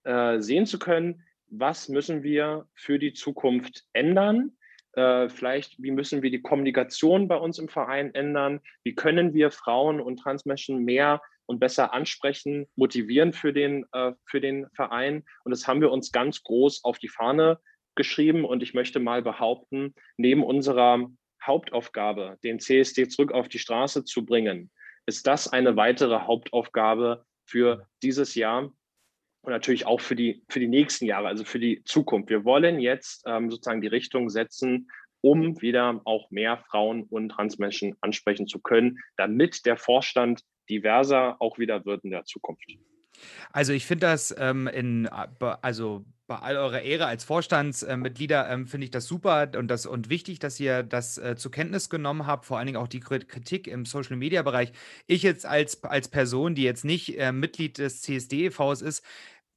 äh, 0.04 0.40
sehen 0.40 0.66
zu 0.66 0.80
können, 0.80 1.24
was 1.48 1.90
müssen 1.90 2.24
wir 2.24 2.68
für 2.74 3.00
die 3.00 3.14
Zukunft 3.14 3.86
ändern? 3.94 4.58
Äh, 4.96 5.28
vielleicht, 5.30 5.82
wie 5.82 5.92
müssen 5.92 6.22
wir 6.22 6.32
die 6.32 6.42
Kommunikation 6.42 7.28
bei 7.28 7.36
uns 7.36 7.60
im 7.60 7.68
Verein 7.68 8.14
ändern? 8.16 8.62
Wie 8.84 8.96
können 8.96 9.34
wir 9.34 9.52
Frauen 9.52 10.00
und 10.00 10.18
Transmenschen 10.18 10.86
mehr 10.86 11.22
und 11.48 11.60
besser 11.60 11.94
ansprechen, 11.94 12.66
motivieren 12.76 13.34
für 13.34 13.52
den, 13.52 13.86
äh, 13.92 14.14
für 14.26 14.40
den 14.40 14.68
Verein? 14.74 15.24
Und 15.44 15.52
das 15.52 15.68
haben 15.68 15.82
wir 15.82 15.92
uns 15.92 16.12
ganz 16.14 16.44
groß 16.44 16.86
auf 16.86 16.98
die 16.98 17.10
Fahne 17.10 17.60
geschrieben. 17.96 18.46
Und 18.46 18.64
ich 18.64 18.74
möchte 18.74 19.00
mal 19.00 19.22
behaupten, 19.22 19.94
neben 20.16 20.44
unserer 20.44 21.10
Hauptaufgabe, 21.44 22.38
den 22.44 22.60
CSD 22.60 23.10
zurück 23.10 23.34
auf 23.34 23.50
die 23.50 23.60
Straße 23.60 24.06
zu 24.06 24.26
bringen, 24.26 24.72
ist 25.06 25.28
das 25.28 25.52
eine 25.52 25.76
weitere 25.76 26.22
Hauptaufgabe 26.22 27.26
für 27.46 27.88
dieses 28.02 28.34
Jahr 28.34 28.72
und 29.46 29.54
natürlich 29.54 29.86
auch 29.86 30.02
für 30.02 30.16
die, 30.16 30.44
für 30.50 30.60
die 30.60 30.68
nächsten 30.68 31.06
Jahre, 31.06 31.28
also 31.28 31.44
für 31.44 31.60
die 31.60 31.84
Zukunft. 31.84 32.30
Wir 32.30 32.46
wollen 32.46 32.80
jetzt 32.80 33.24
ähm, 33.26 33.52
sozusagen 33.52 33.82
die 33.82 33.88
Richtung 33.88 34.30
setzen, 34.30 34.90
um 35.22 35.62
wieder 35.62 36.02
auch 36.06 36.30
mehr 36.30 36.58
Frauen 36.58 37.04
und 37.04 37.30
Transmenschen 37.30 37.96
ansprechen 38.02 38.48
zu 38.48 38.60
können, 38.60 39.00
damit 39.18 39.66
der 39.66 39.78
Vorstand 39.78 40.42
diverser 40.70 41.38
auch 41.40 41.58
wieder 41.58 41.86
wird 41.86 42.04
in 42.04 42.12
der 42.12 42.26
Zukunft. 42.26 42.64
Also 43.52 43.74
ich 43.74 43.86
finde 43.86 44.08
das 44.08 44.36
ähm, 44.38 44.68
in, 44.68 45.08
also 45.08 46.06
bei 46.28 46.38
all 46.38 46.58
eurer 46.58 46.82
Ehre 46.82 47.06
als 47.06 47.24
Vorstandsmitglieder 47.24 48.50
ähm, 48.50 48.68
finde 48.68 48.86
ich 48.86 48.92
das 48.92 49.06
super 49.06 49.50
und, 49.58 49.68
das, 49.68 49.86
und 49.86 50.10
wichtig, 50.10 50.40
dass 50.40 50.60
ihr 50.60 50.82
das 50.82 51.18
äh, 51.18 51.36
zur 51.36 51.52
Kenntnis 51.52 51.90
genommen 51.90 52.26
habt, 52.26 52.46
vor 52.46 52.58
allen 52.58 52.66
Dingen 52.66 52.78
auch 52.78 52.88
die 52.88 53.00
Kritik 53.00 53.68
im 53.68 53.86
Social 53.86 54.18
Media 54.18 54.42
Bereich. 54.42 54.72
Ich 55.06 55.22
jetzt 55.22 55.46
als, 55.46 55.84
als 55.84 56.08
Person, 56.08 56.56
die 56.56 56.64
jetzt 56.64 56.84
nicht 56.84 57.18
äh, 57.20 57.32
Mitglied 57.32 57.78
des 57.78 58.02
CSD-EVs 58.02 58.82
ist, 58.82 59.06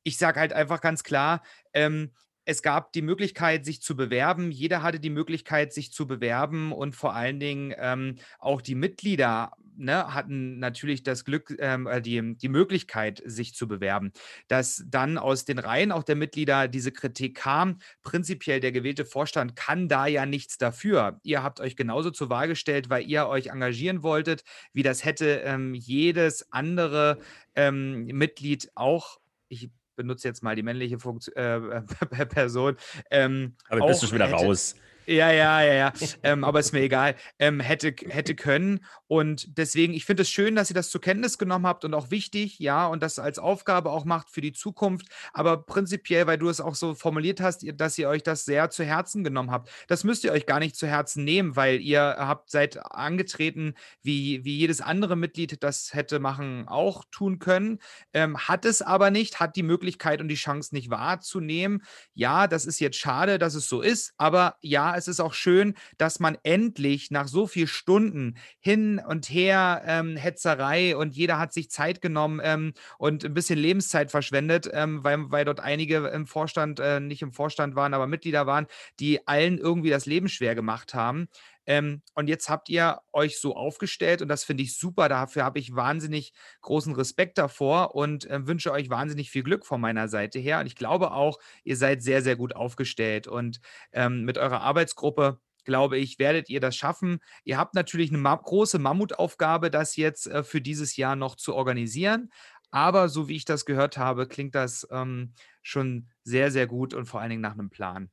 ich 0.03 0.19
sage 0.19 0.41
halt 0.41 0.53
einfach 0.53 0.81
ganz 0.81 1.03
klar, 1.03 1.43
ähm, 1.73 2.13
es 2.45 2.63
gab 2.63 2.93
die 2.93 3.03
Möglichkeit, 3.03 3.67
sich 3.67 3.83
zu 3.83 3.95
bewerben. 3.95 4.51
Jeder 4.51 4.83
hatte 4.83 5.01
die 5.01 5.11
Möglichkeit, 5.11 5.75
sich 5.75 5.93
zu 5.93 6.07
bewerben 6.07 6.73
und 6.73 6.97
vor 6.97 7.15
allen 7.15 7.39
Dingen 7.39 7.75
ähm, 7.77 8.17
auch 8.39 8.63
die 8.63 8.75
Mitglieder 8.75 9.53
ne, 9.77 10.15
hatten 10.15 10.59
natürlich 10.59 11.03
das 11.03 11.27
Glück, 11.27 11.55
ähm, 11.59 11.87
äh, 11.87 12.01
die, 12.01 12.37
die 12.37 12.49
Möglichkeit, 12.49 13.23
sich 13.25 13.55
zu 13.55 13.69
bewerben. 13.69 14.13
Dass 14.49 14.83
dann 14.87 15.19
aus 15.19 15.45
den 15.45 15.59
Reihen 15.59 15.93
auch 15.93 16.03
der 16.03 16.17
Mitglieder 16.17 16.69
diese 16.69 16.91
Kritik 16.91 17.37
kam, 17.37 17.81
prinzipiell 18.03 18.61
der 18.61 18.73
gewählte 18.73 19.05
Vorstand 19.05 19.55
kann 19.55 19.89
da 19.89 20.07
ja 20.07 20.27
nichts 20.27 20.59
dafür. 20.59 21.21
Ihr 21.23 21.43
habt 21.43 21.61
euch 21.61 21.77
genauso 21.77 22.11
zur 22.11 22.31
Wahl 22.31 22.49
gestellt, 22.49 22.91
weil 22.91 23.07
ihr 23.07 23.27
euch 23.27 23.49
engagieren 23.49 24.03
wolltet, 24.03 24.43
wie 24.73 24.83
das 24.83 25.05
hätte 25.05 25.43
ähm, 25.45 25.75
jedes 25.75 26.51
andere 26.51 27.19
ähm, 27.55 28.07
Mitglied 28.07 28.71
auch 28.75 29.19
ich 29.51 29.71
benutze 29.99 30.27
jetzt 30.27 30.43
mal 30.43 30.57
die 30.57 30.63
männliche 30.63 30.99
Funktion, 30.99 31.35
äh, 31.37 31.83
Person. 32.27 32.77
Ähm, 33.11 33.55
Aber 33.69 33.87
bist 33.87 34.03
du 34.03 34.07
schon 34.07 34.15
wieder 34.15 34.29
hätte, 34.29 34.37
raus. 34.47 34.75
Ja, 35.09 35.33
ja, 35.33 35.63
ja, 35.63 35.73
ja. 35.73 35.93
ähm, 36.23 36.45
aber 36.45 36.61
ist 36.61 36.73
mir 36.73 36.83
egal. 36.83 37.17
Ähm, 37.39 37.61
hätte, 37.61 37.95
hätte 38.11 38.35
können. 38.35 38.85
Und 39.07 39.57
deswegen, 39.57 39.95
ich 39.95 40.05
finde 40.05 40.21
es 40.21 40.29
schön, 40.29 40.55
dass 40.55 40.71
ihr 40.71 40.75
das 40.75 40.91
zur 40.91 41.01
Kenntnis 41.01 41.39
genommen 41.39 41.67
habt 41.67 41.87
und 41.87 41.95
auch 41.95 42.11
wichtig, 42.11 42.59
ja, 42.59 42.87
und 42.87 43.03
das 43.03 43.19
als 43.19 43.39
Aufgabe 43.39 43.89
auch 43.89 44.05
macht 44.05 44.29
für 44.29 44.43
die 44.43 44.53
Zukunft. 44.53 45.07
Aber 45.33 45.65
prinzipiell, 45.65 46.27
weil 46.27 46.37
du 46.37 46.51
es 46.51 46.61
auch 46.61 46.75
so 46.75 46.95
formuliert 46.95 47.41
hast, 47.41 47.65
dass 47.81 47.97
ihr 47.97 48.07
euch 48.11 48.23
das 48.23 48.45
sehr 48.45 48.69
zu 48.69 48.85
Herzen 48.85 49.25
genommen 49.25 49.51
habt. 49.51 49.71
Das 49.87 50.05
müsst 50.05 50.25
ihr 50.25 50.33
euch 50.33 50.45
gar 50.45 50.59
nicht 50.59 50.77
zu 50.77 50.87
Herzen 50.87 51.25
nehmen, 51.25 51.57
weil 51.57 51.81
ihr 51.81 52.03
habt 52.03 52.51
seid 52.51 52.79
angetreten, 52.93 53.77
wie, 54.03 54.45
wie 54.45 54.59
jedes 54.59 54.83
andere 54.83 55.17
Mitglied 55.17 55.63
das 55.63 55.95
hätte 55.95 56.19
machen, 56.19 56.69
auch 56.69 57.07
tun 57.11 57.39
können. 57.39 57.79
Ähm, 58.13 58.37
hat 58.37 58.67
es 58.67 58.83
aber 58.83 59.11
nicht, 59.11 59.41
hat 59.41 59.57
die 59.57 59.63
Möglichkeit 59.63 60.21
und 60.21 60.29
die 60.29 60.35
Chance 60.35 60.75
nicht 60.75 60.91
wahrzunehmen. 60.91 61.83
Ja, 62.13 62.47
das 62.47 62.67
ist 62.67 62.79
jetzt 62.79 62.99
schade, 62.99 63.39
dass 63.39 63.55
es 63.55 63.71
so 63.71 63.81
ist, 63.81 64.13
aber 64.19 64.57
ja, 64.61 64.98
es 64.99 65.09
ist 65.09 65.21
auch 65.21 65.35
schön, 65.35 65.75
dass 65.97 66.21
man 66.21 66.37
endlich 66.43 67.11
nach 67.11 67.29
so 67.29 67.47
vielen 67.47 67.69
Stunden 67.69 68.37
hin 68.61 69.01
und 69.07 69.31
her 69.31 69.83
ähm, 69.87 70.17
Hetzerei 70.17 70.97
und 70.97 71.17
jeder 71.17 71.39
hat 71.39 71.53
sich 71.53 71.71
Zeit 71.71 72.03
genommen 72.03 72.41
ähm, 72.43 72.75
und 72.99 73.25
ein 73.25 73.35
bisschen 73.35 73.59
Lebenszeit 73.59 74.11
verschwendet, 74.11 74.69
ähm, 74.73 75.03
weil, 75.05 75.31
weil 75.31 75.45
dort 75.45 75.61
einige 75.61 76.09
im 76.09 76.27
Vorstand, 76.27 76.81
äh, 76.81 77.01
nicht 77.01 77.23
im 77.23 77.33
Vorstand 77.33 77.75
waren, 77.75 77.95
aber 77.95 78.07
Mitglieder 78.07 78.47
waren, 78.47 78.67
die 79.01 79.27
allen 79.27 79.59
irgendwie 79.59 79.91
das 79.91 80.07
Leben 80.07 80.29
schwer 80.29 80.55
gemacht 80.55 80.95
haben 80.95 81.29
Ähm, 81.69 82.03
und 82.15 82.29
jetzt 82.29 82.49
habt 82.49 82.71
ihr 82.71 83.01
euch 83.13 83.39
so 83.39 83.55
aufgestellt 83.55 84.23
und 84.23 84.29
das 84.29 84.43
finde 84.43 84.63
ich 84.63 84.79
super. 84.79 85.11
Dafür 85.11 85.45
habe 85.45 85.59
ich 85.59 85.77
wahnsinnig 85.77 86.33
großen 86.63 86.95
Respekt 86.95 87.37
davor 87.37 87.95
und 87.95 88.25
äh, 88.31 88.47
wünsche 88.47 88.73
euch 88.73 88.89
wahnsinnig 88.89 89.31
viel 89.31 89.43
Glück 89.43 89.67
von 89.67 89.79
meiner 89.79 90.09
Seite 90.09 90.39
her. 90.39 90.61
Und 90.61 90.67
ich 90.67 90.77
glaube 90.77 91.13
auch, 91.13 91.39
ihr 91.65 91.77
seid 91.77 92.03
sehr, 92.03 92.23
sehr 92.23 92.37
gut 92.37 92.57
aufgestellt 92.57 93.29
und 93.29 93.61
ähm, 93.93 94.25
mit 94.25 94.39
eurer 94.39 94.63
Arbeitsgruppe 94.63 95.41
glaube 95.65 95.99
ich, 95.99 96.19
werdet 96.19 96.49
ihr 96.49 96.61
das 96.61 96.77
schaffen. 96.77 97.19
Ihr 97.45 97.59
habt 97.59 97.75
natürlich 97.75 98.09
eine 98.09 98.17
ma 98.17 98.35
große 98.35 98.79
Mammutaufgabe, 98.79 99.71
das 99.71 99.97
jetzt 99.97 100.27
äh, 100.27 100.43
für 100.43 100.63
dieses 100.63 100.97
Jahr 100.97 101.15
noch 101.17 101.37
zu 101.37 101.55
organisieren. 101.55 102.31
Aber 102.71 103.11
so 103.11 103.29
wie 103.29 103.37
ich 103.37 103.45
das 103.45 103.67
gehört 103.67 103.99
habe, 103.99 104.27
klingt 104.27 104.55
das 104.55 104.87
ähm, 104.91 105.35
schon 105.63 106.09
sehr, 106.25 106.51
sehr 106.51 106.67
gut 106.67 106.95
und 106.95 107.05
vor 107.07 107.21
allen 107.21 107.31
Dingen 107.31 107.43
nach 107.43 107.53
einem 107.53 107.69
Plan. 107.71 108.11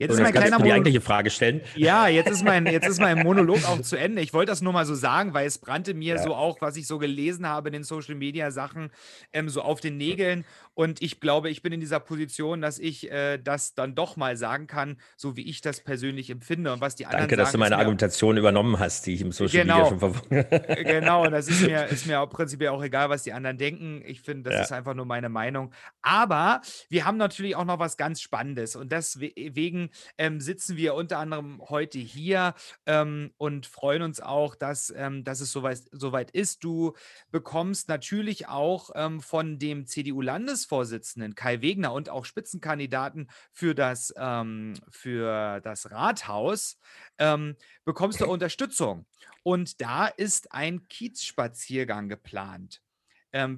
Jetzt 0.00 0.12
ist 0.12 0.22
mein 0.22 0.32
kleiner 0.32 0.52
Monolog. 0.52 0.64
die 0.64 0.72
eigentliche 0.72 1.00
Frage 1.02 1.28
stellen. 1.28 1.60
Ja, 1.76 2.08
jetzt 2.08 2.30
ist 2.30 2.42
mein, 2.42 2.64
jetzt 2.64 2.88
ist 2.88 3.00
mein 3.00 3.18
Monolog 3.18 3.68
auch 3.68 3.82
zu 3.82 3.96
Ende. 3.96 4.22
Ich 4.22 4.32
wollte 4.32 4.50
das 4.50 4.62
nur 4.62 4.72
mal 4.72 4.86
so 4.86 4.94
sagen, 4.94 5.34
weil 5.34 5.46
es 5.46 5.58
brannte 5.58 5.92
mir 5.92 6.14
ja. 6.14 6.22
so 6.22 6.34
auch, 6.34 6.62
was 6.62 6.76
ich 6.76 6.86
so 6.86 6.96
gelesen 6.96 7.46
habe 7.46 7.68
in 7.68 7.74
den 7.74 7.84
Social 7.84 8.14
Media 8.14 8.50
Sachen, 8.50 8.90
ähm, 9.34 9.50
so 9.50 9.60
auf 9.60 9.80
den 9.80 9.98
Nägeln. 9.98 10.46
Und 10.72 11.02
ich 11.02 11.20
glaube, 11.20 11.50
ich 11.50 11.60
bin 11.60 11.74
in 11.74 11.80
dieser 11.80 12.00
Position, 12.00 12.62
dass 12.62 12.78
ich 12.78 13.12
äh, 13.12 13.36
das 13.36 13.74
dann 13.74 13.94
doch 13.94 14.16
mal 14.16 14.38
sagen 14.38 14.66
kann, 14.66 14.96
so 15.18 15.36
wie 15.36 15.42
ich 15.42 15.60
das 15.60 15.84
persönlich 15.84 16.30
empfinde 16.30 16.72
und 16.72 16.80
was 16.80 16.96
die 16.96 17.04
anderen 17.04 17.24
Danke, 17.24 17.36
sagen, 17.36 17.44
dass 17.44 17.52
du 17.52 17.58
meine 17.58 17.76
Argumentation 17.76 18.38
übernommen 18.38 18.78
hast, 18.78 19.04
die 19.04 19.12
ich 19.12 19.20
im 19.20 19.32
Social 19.32 19.64
genau, 19.64 19.74
Media 19.74 19.88
schon 19.90 19.98
verfolgt 19.98 20.32
habe. 20.32 20.84
Genau, 20.84 21.26
und 21.26 21.32
das 21.32 21.48
ist 21.48 21.60
mir, 21.60 21.84
ist 21.84 22.06
mir 22.06 22.20
auch 22.20 22.30
prinzipiell 22.30 22.70
auch 22.70 22.82
egal, 22.82 23.10
was 23.10 23.22
die 23.22 23.34
anderen 23.34 23.58
denken. 23.58 24.02
Ich 24.06 24.22
finde, 24.22 24.44
das 24.44 24.54
ja. 24.54 24.62
ist 24.62 24.72
einfach 24.72 24.94
nur 24.94 25.04
meine 25.04 25.28
Meinung. 25.28 25.72
Aber 26.00 26.62
wir 26.88 27.04
haben 27.04 27.18
natürlich 27.18 27.54
auch 27.54 27.66
noch 27.66 27.78
was 27.78 27.98
ganz 27.98 28.22
Spannendes 28.22 28.76
und 28.76 28.90
deswegen 28.92 29.89
ähm, 30.18 30.40
sitzen 30.40 30.76
wir 30.76 30.94
unter 30.94 31.18
anderem 31.18 31.60
heute 31.68 31.98
hier 31.98 32.54
ähm, 32.86 33.32
und 33.36 33.66
freuen 33.66 34.02
uns 34.02 34.20
auch, 34.20 34.54
dass, 34.54 34.92
ähm, 34.96 35.24
dass 35.24 35.40
es 35.40 35.52
soweit, 35.52 35.80
soweit 35.92 36.30
ist. 36.30 36.64
Du 36.64 36.94
bekommst 37.30 37.88
natürlich 37.88 38.48
auch 38.48 38.90
ähm, 38.94 39.20
von 39.20 39.58
dem 39.58 39.86
CDU-Landesvorsitzenden 39.86 41.34
Kai 41.34 41.62
Wegner 41.62 41.92
und 41.92 42.08
auch 42.10 42.24
Spitzenkandidaten 42.24 43.28
für 43.52 43.74
das, 43.74 44.12
ähm, 44.16 44.74
für 44.90 45.60
das 45.60 45.90
Rathaus 45.90 46.78
ähm, 47.18 47.56
bekommst 47.84 48.20
du 48.20 48.26
Unterstützung. 48.26 49.06
Und 49.42 49.80
da 49.80 50.06
ist 50.06 50.52
ein 50.52 50.86
Kiezspaziergang 50.88 52.08
geplant. 52.08 52.82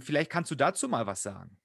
vielleicht 0.01 0.31
kannst 0.31 0.51
du 0.51 0.55
dazu 0.55 0.87
mal 0.87 1.07
was 1.07 1.23
sagen. 1.23 1.57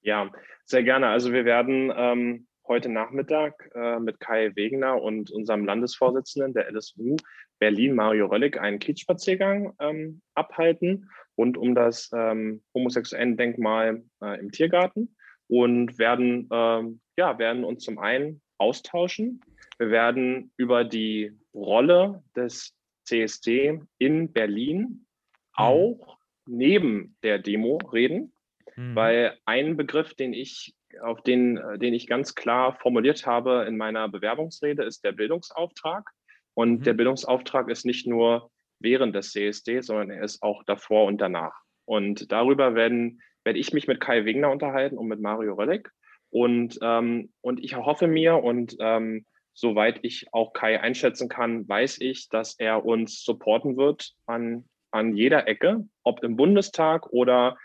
Ja, 0.00 0.30
sehr 0.64 0.82
gerne. 0.82 1.08
Also 1.08 1.32
wir 1.32 1.44
werden 1.44 1.92
ähm, 1.94 2.47
heute 2.68 2.88
Nachmittag 2.88 3.70
äh, 3.74 3.98
mit 3.98 4.20
Kai 4.20 4.54
Wegener 4.54 5.00
und 5.00 5.30
unserem 5.30 5.64
Landesvorsitzenden 5.64 6.52
der 6.54 6.70
LSU 6.70 7.16
Berlin, 7.58 7.94
Mario 7.94 8.26
Röllig, 8.26 8.60
einen 8.60 8.78
Kiezspaziergang 8.78 9.74
ähm, 9.80 10.20
abhalten 10.34 11.10
rund 11.36 11.56
um 11.56 11.74
das 11.74 12.10
ähm, 12.12 12.62
Homosexuellen-Denkmal 12.74 14.02
äh, 14.22 14.40
im 14.40 14.50
Tiergarten 14.50 15.16
und 15.46 15.98
werden, 15.98 16.48
ähm, 16.52 17.00
ja, 17.16 17.38
werden 17.38 17.64
uns 17.64 17.84
zum 17.84 17.98
einen 17.98 18.42
austauschen. 18.58 19.40
Wir 19.78 19.90
werden 19.90 20.52
über 20.56 20.84
die 20.84 21.32
Rolle 21.54 22.22
des 22.36 22.74
CSD 23.04 23.80
in 23.98 24.32
Berlin 24.32 24.80
mhm. 24.80 25.06
auch 25.54 26.18
neben 26.46 27.16
der 27.22 27.38
Demo 27.38 27.78
reden, 27.92 28.32
mhm. 28.76 28.94
weil 28.94 29.38
ein 29.44 29.76
Begriff, 29.76 30.14
den 30.14 30.32
ich 30.32 30.74
auf 31.02 31.22
den, 31.22 31.58
äh, 31.58 31.78
den 31.78 31.94
ich 31.94 32.06
ganz 32.06 32.34
klar 32.34 32.74
formuliert 32.74 33.26
habe 33.26 33.64
in 33.68 33.76
meiner 33.76 34.08
Bewerbungsrede, 34.08 34.82
ist 34.84 35.04
der 35.04 35.12
Bildungsauftrag. 35.12 36.10
Und 36.54 36.80
mhm. 36.80 36.82
der 36.84 36.94
Bildungsauftrag 36.94 37.68
ist 37.70 37.84
nicht 37.84 38.06
nur 38.06 38.50
während 38.80 39.14
des 39.14 39.32
CSD, 39.32 39.80
sondern 39.80 40.10
er 40.10 40.22
ist 40.22 40.42
auch 40.42 40.64
davor 40.64 41.06
und 41.06 41.20
danach. 41.20 41.54
Und 41.84 42.30
darüber 42.32 42.74
werden, 42.74 43.20
werde 43.44 43.58
ich 43.58 43.72
mich 43.72 43.88
mit 43.88 44.00
Kai 44.00 44.24
Wegner 44.24 44.50
unterhalten 44.50 44.98
und 44.98 45.08
mit 45.08 45.20
Mario 45.20 45.54
Röllig. 45.54 45.90
Und, 46.30 46.78
ähm, 46.82 47.32
und 47.40 47.64
ich 47.64 47.76
hoffe 47.76 48.06
mir 48.06 48.42
und 48.42 48.76
ähm, 48.80 49.24
soweit 49.54 50.00
ich 50.02 50.26
auch 50.32 50.52
Kai 50.52 50.80
einschätzen 50.80 51.28
kann, 51.28 51.68
weiß 51.68 52.00
ich, 52.00 52.28
dass 52.28 52.58
er 52.58 52.84
uns 52.84 53.24
supporten 53.24 53.76
wird 53.76 54.12
an, 54.26 54.64
an 54.90 55.16
jeder 55.16 55.48
Ecke, 55.48 55.86
ob 56.02 56.22
im 56.22 56.36
Bundestag 56.36 57.08
oder 57.10 57.56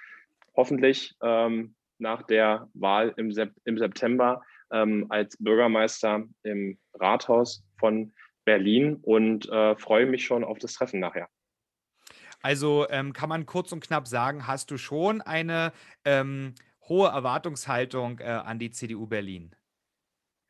hoffentlich 0.55 1.15
ähm, 1.21 1.75
nach 1.99 2.23
der 2.23 2.69
Wahl 2.73 3.13
im, 3.17 3.31
Sep 3.31 3.53
im 3.65 3.77
September 3.77 4.41
ähm, 4.71 5.07
als 5.09 5.37
Bürgermeister 5.37 6.23
im 6.43 6.77
Rathaus 6.93 7.63
von 7.77 8.13
Berlin 8.45 8.97
und 9.01 9.49
äh, 9.49 9.75
freue 9.77 10.05
mich 10.05 10.25
schon 10.25 10.43
auf 10.43 10.59
das 10.59 10.73
Treffen 10.73 10.99
nachher. 10.99 11.29
Also 12.41 12.87
ähm, 12.89 13.13
kann 13.13 13.29
man 13.29 13.45
kurz 13.45 13.71
und 13.71 13.81
knapp 13.81 14.07
sagen, 14.07 14.47
hast 14.47 14.69
du 14.69 14.77
schon 14.77 15.21
eine 15.21 15.71
ähm, 16.03 16.55
hohe 16.89 17.07
Erwartungshaltung 17.07 18.19
äh, 18.19 18.25
an 18.25 18.59
die 18.59 18.71
CDU 18.71 19.07
Berlin? 19.07 19.55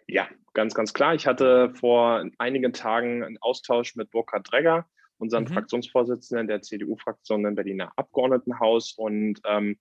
Ja, 0.07 0.27
ganz, 0.53 0.73
ganz 0.73 0.93
klar. 0.93 1.13
Ich 1.13 1.27
hatte 1.27 1.73
vor 1.75 2.25
einigen 2.39 2.73
Tagen 2.73 3.23
einen 3.23 3.37
Austausch 3.39 3.95
mit 3.95 4.09
Burkhard 4.09 4.51
Dregger, 4.51 4.87
unserem 5.17 5.43
mhm. 5.43 5.49
Fraktionsvorsitzenden 5.49 6.47
der 6.47 6.61
CDU-Fraktion 6.61 7.45
im 7.45 7.55
Berliner 7.55 7.93
Abgeordnetenhaus. 7.95 8.93
Und 8.97 9.39
ähm, 9.45 9.77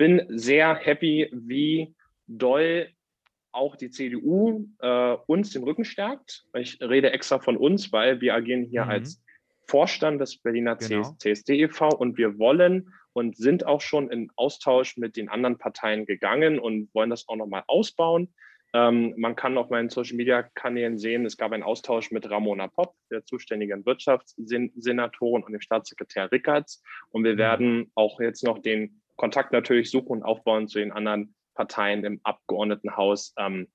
bin 0.00 0.24
sehr 0.30 0.76
happy, 0.76 1.28
wie 1.30 1.94
doll 2.26 2.88
auch 3.52 3.76
die 3.76 3.90
CDU 3.90 4.66
äh, 4.78 5.16
uns 5.26 5.50
den 5.50 5.62
Rücken 5.62 5.84
stärkt. 5.84 6.46
Ich 6.54 6.80
rede 6.80 7.12
extra 7.12 7.38
von 7.38 7.58
uns, 7.58 7.92
weil 7.92 8.22
wir 8.22 8.34
agieren 8.34 8.62
hier 8.64 8.86
mhm. 8.86 8.90
als 8.92 9.22
Vorstand 9.66 10.18
des 10.18 10.38
Berliner 10.38 10.76
genau. 10.76 11.14
CSD 11.18 11.64
e.V. 11.64 11.90
und 11.90 12.16
wir 12.16 12.38
wollen 12.38 12.94
und 13.12 13.36
sind 13.36 13.66
auch 13.66 13.82
schon 13.82 14.10
in 14.10 14.30
Austausch 14.36 14.96
mit 14.96 15.18
den 15.18 15.28
anderen 15.28 15.58
Parteien 15.58 16.06
gegangen 16.06 16.58
und 16.58 16.88
wollen 16.94 17.10
das 17.10 17.28
auch 17.28 17.36
nochmal 17.36 17.64
ausbauen. 17.66 18.32
Ähm, 18.72 19.12
man 19.18 19.36
kann 19.36 19.58
auf 19.58 19.68
meinen 19.68 19.90
Social-Media-Kanälen 19.90 20.96
sehen, 20.96 21.26
es 21.26 21.36
gab 21.36 21.52
einen 21.52 21.62
Austausch 21.62 22.10
mit 22.10 22.30
Ramona 22.30 22.68
Popp, 22.68 22.94
der 23.10 23.26
zuständigen 23.26 23.84
Wirtschaftssenatorin 23.84 25.42
und 25.42 25.52
dem 25.52 25.60
Staatssekretär 25.60 26.32
Rickards. 26.32 26.82
Und 27.10 27.24
wir 27.24 27.34
mhm. 27.34 27.38
werden 27.38 27.92
auch 27.94 28.18
jetzt 28.18 28.44
noch 28.44 28.60
den 28.60 29.02
Kontakt 29.20 29.52
natürlich 29.52 29.90
suchen 29.90 30.08
und 30.08 30.22
aufbauen 30.22 30.66
zu 30.66 30.78
den 30.78 30.92
anderen 30.92 31.34
Parteien 31.54 32.04
im 32.04 32.20
Abgeordnetenhaus, 32.22 33.34
ähm, 33.36 33.68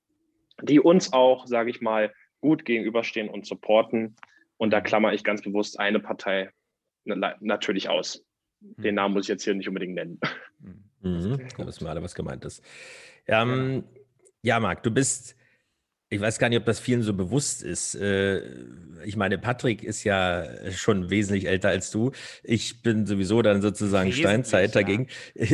die 0.63 0.79
uns 0.79 1.13
auch, 1.13 1.45
sage 1.45 1.69
ich 1.69 1.81
mal, 1.81 2.12
gut 2.41 2.65
gegenüberstehen 2.65 3.29
und 3.29 3.45
supporten. 3.45 4.15
Und 4.58 4.71
da 4.71 4.81
klammer 4.81 5.13
ich 5.13 5.23
ganz 5.23 5.43
bewusst 5.43 5.79
eine 5.79 5.99
Partei 5.99 6.49
natürlich 7.05 7.89
aus. 7.89 8.25
Den 8.60 8.86
hm. 8.86 8.95
Namen 8.95 9.13
muss 9.13 9.25
ich 9.25 9.29
jetzt 9.29 9.43
hier 9.43 9.53
nicht 9.53 9.67
unbedingt 9.67 9.93
nennen. 9.93 10.19
Mhm. 11.01 11.38
Da 11.55 11.67
wissen 11.67 11.86
wir 11.86 11.91
alle, 11.91 12.01
was 12.01 12.15
gemeint 12.15 12.43
ist. 12.43 12.65
Ähm, 13.27 13.84
ja, 14.41 14.60
Marc, 14.60 14.81
du 14.81 14.89
bist 14.89 15.36
ich 16.15 16.21
weiß 16.21 16.39
gar 16.39 16.49
nicht, 16.49 16.60
ob 16.60 16.65
das 16.65 16.80
vielen 16.80 17.04
so 17.04 17.13
bewusst 17.13 17.62
ist. 17.62 17.95
Äh, 17.95 18.41
ich 19.04 19.17
meine, 19.17 19.38
Patrick 19.38 19.84
ist 19.84 20.04
ja 20.04 20.45
schon 20.71 21.10
wesentlich 21.10 21.47
älter 21.47 21.69
als 21.69 21.91
du. 21.91 22.12
Ich 22.43 22.82
bin 22.82 23.06
sowieso 23.06 23.41
dann 23.41 23.62
sozusagen 23.62 24.08
wesentlich, 24.08 24.25
Steinzeit 24.25 24.73
ja. 24.73 24.82
dagegen. 24.82 25.08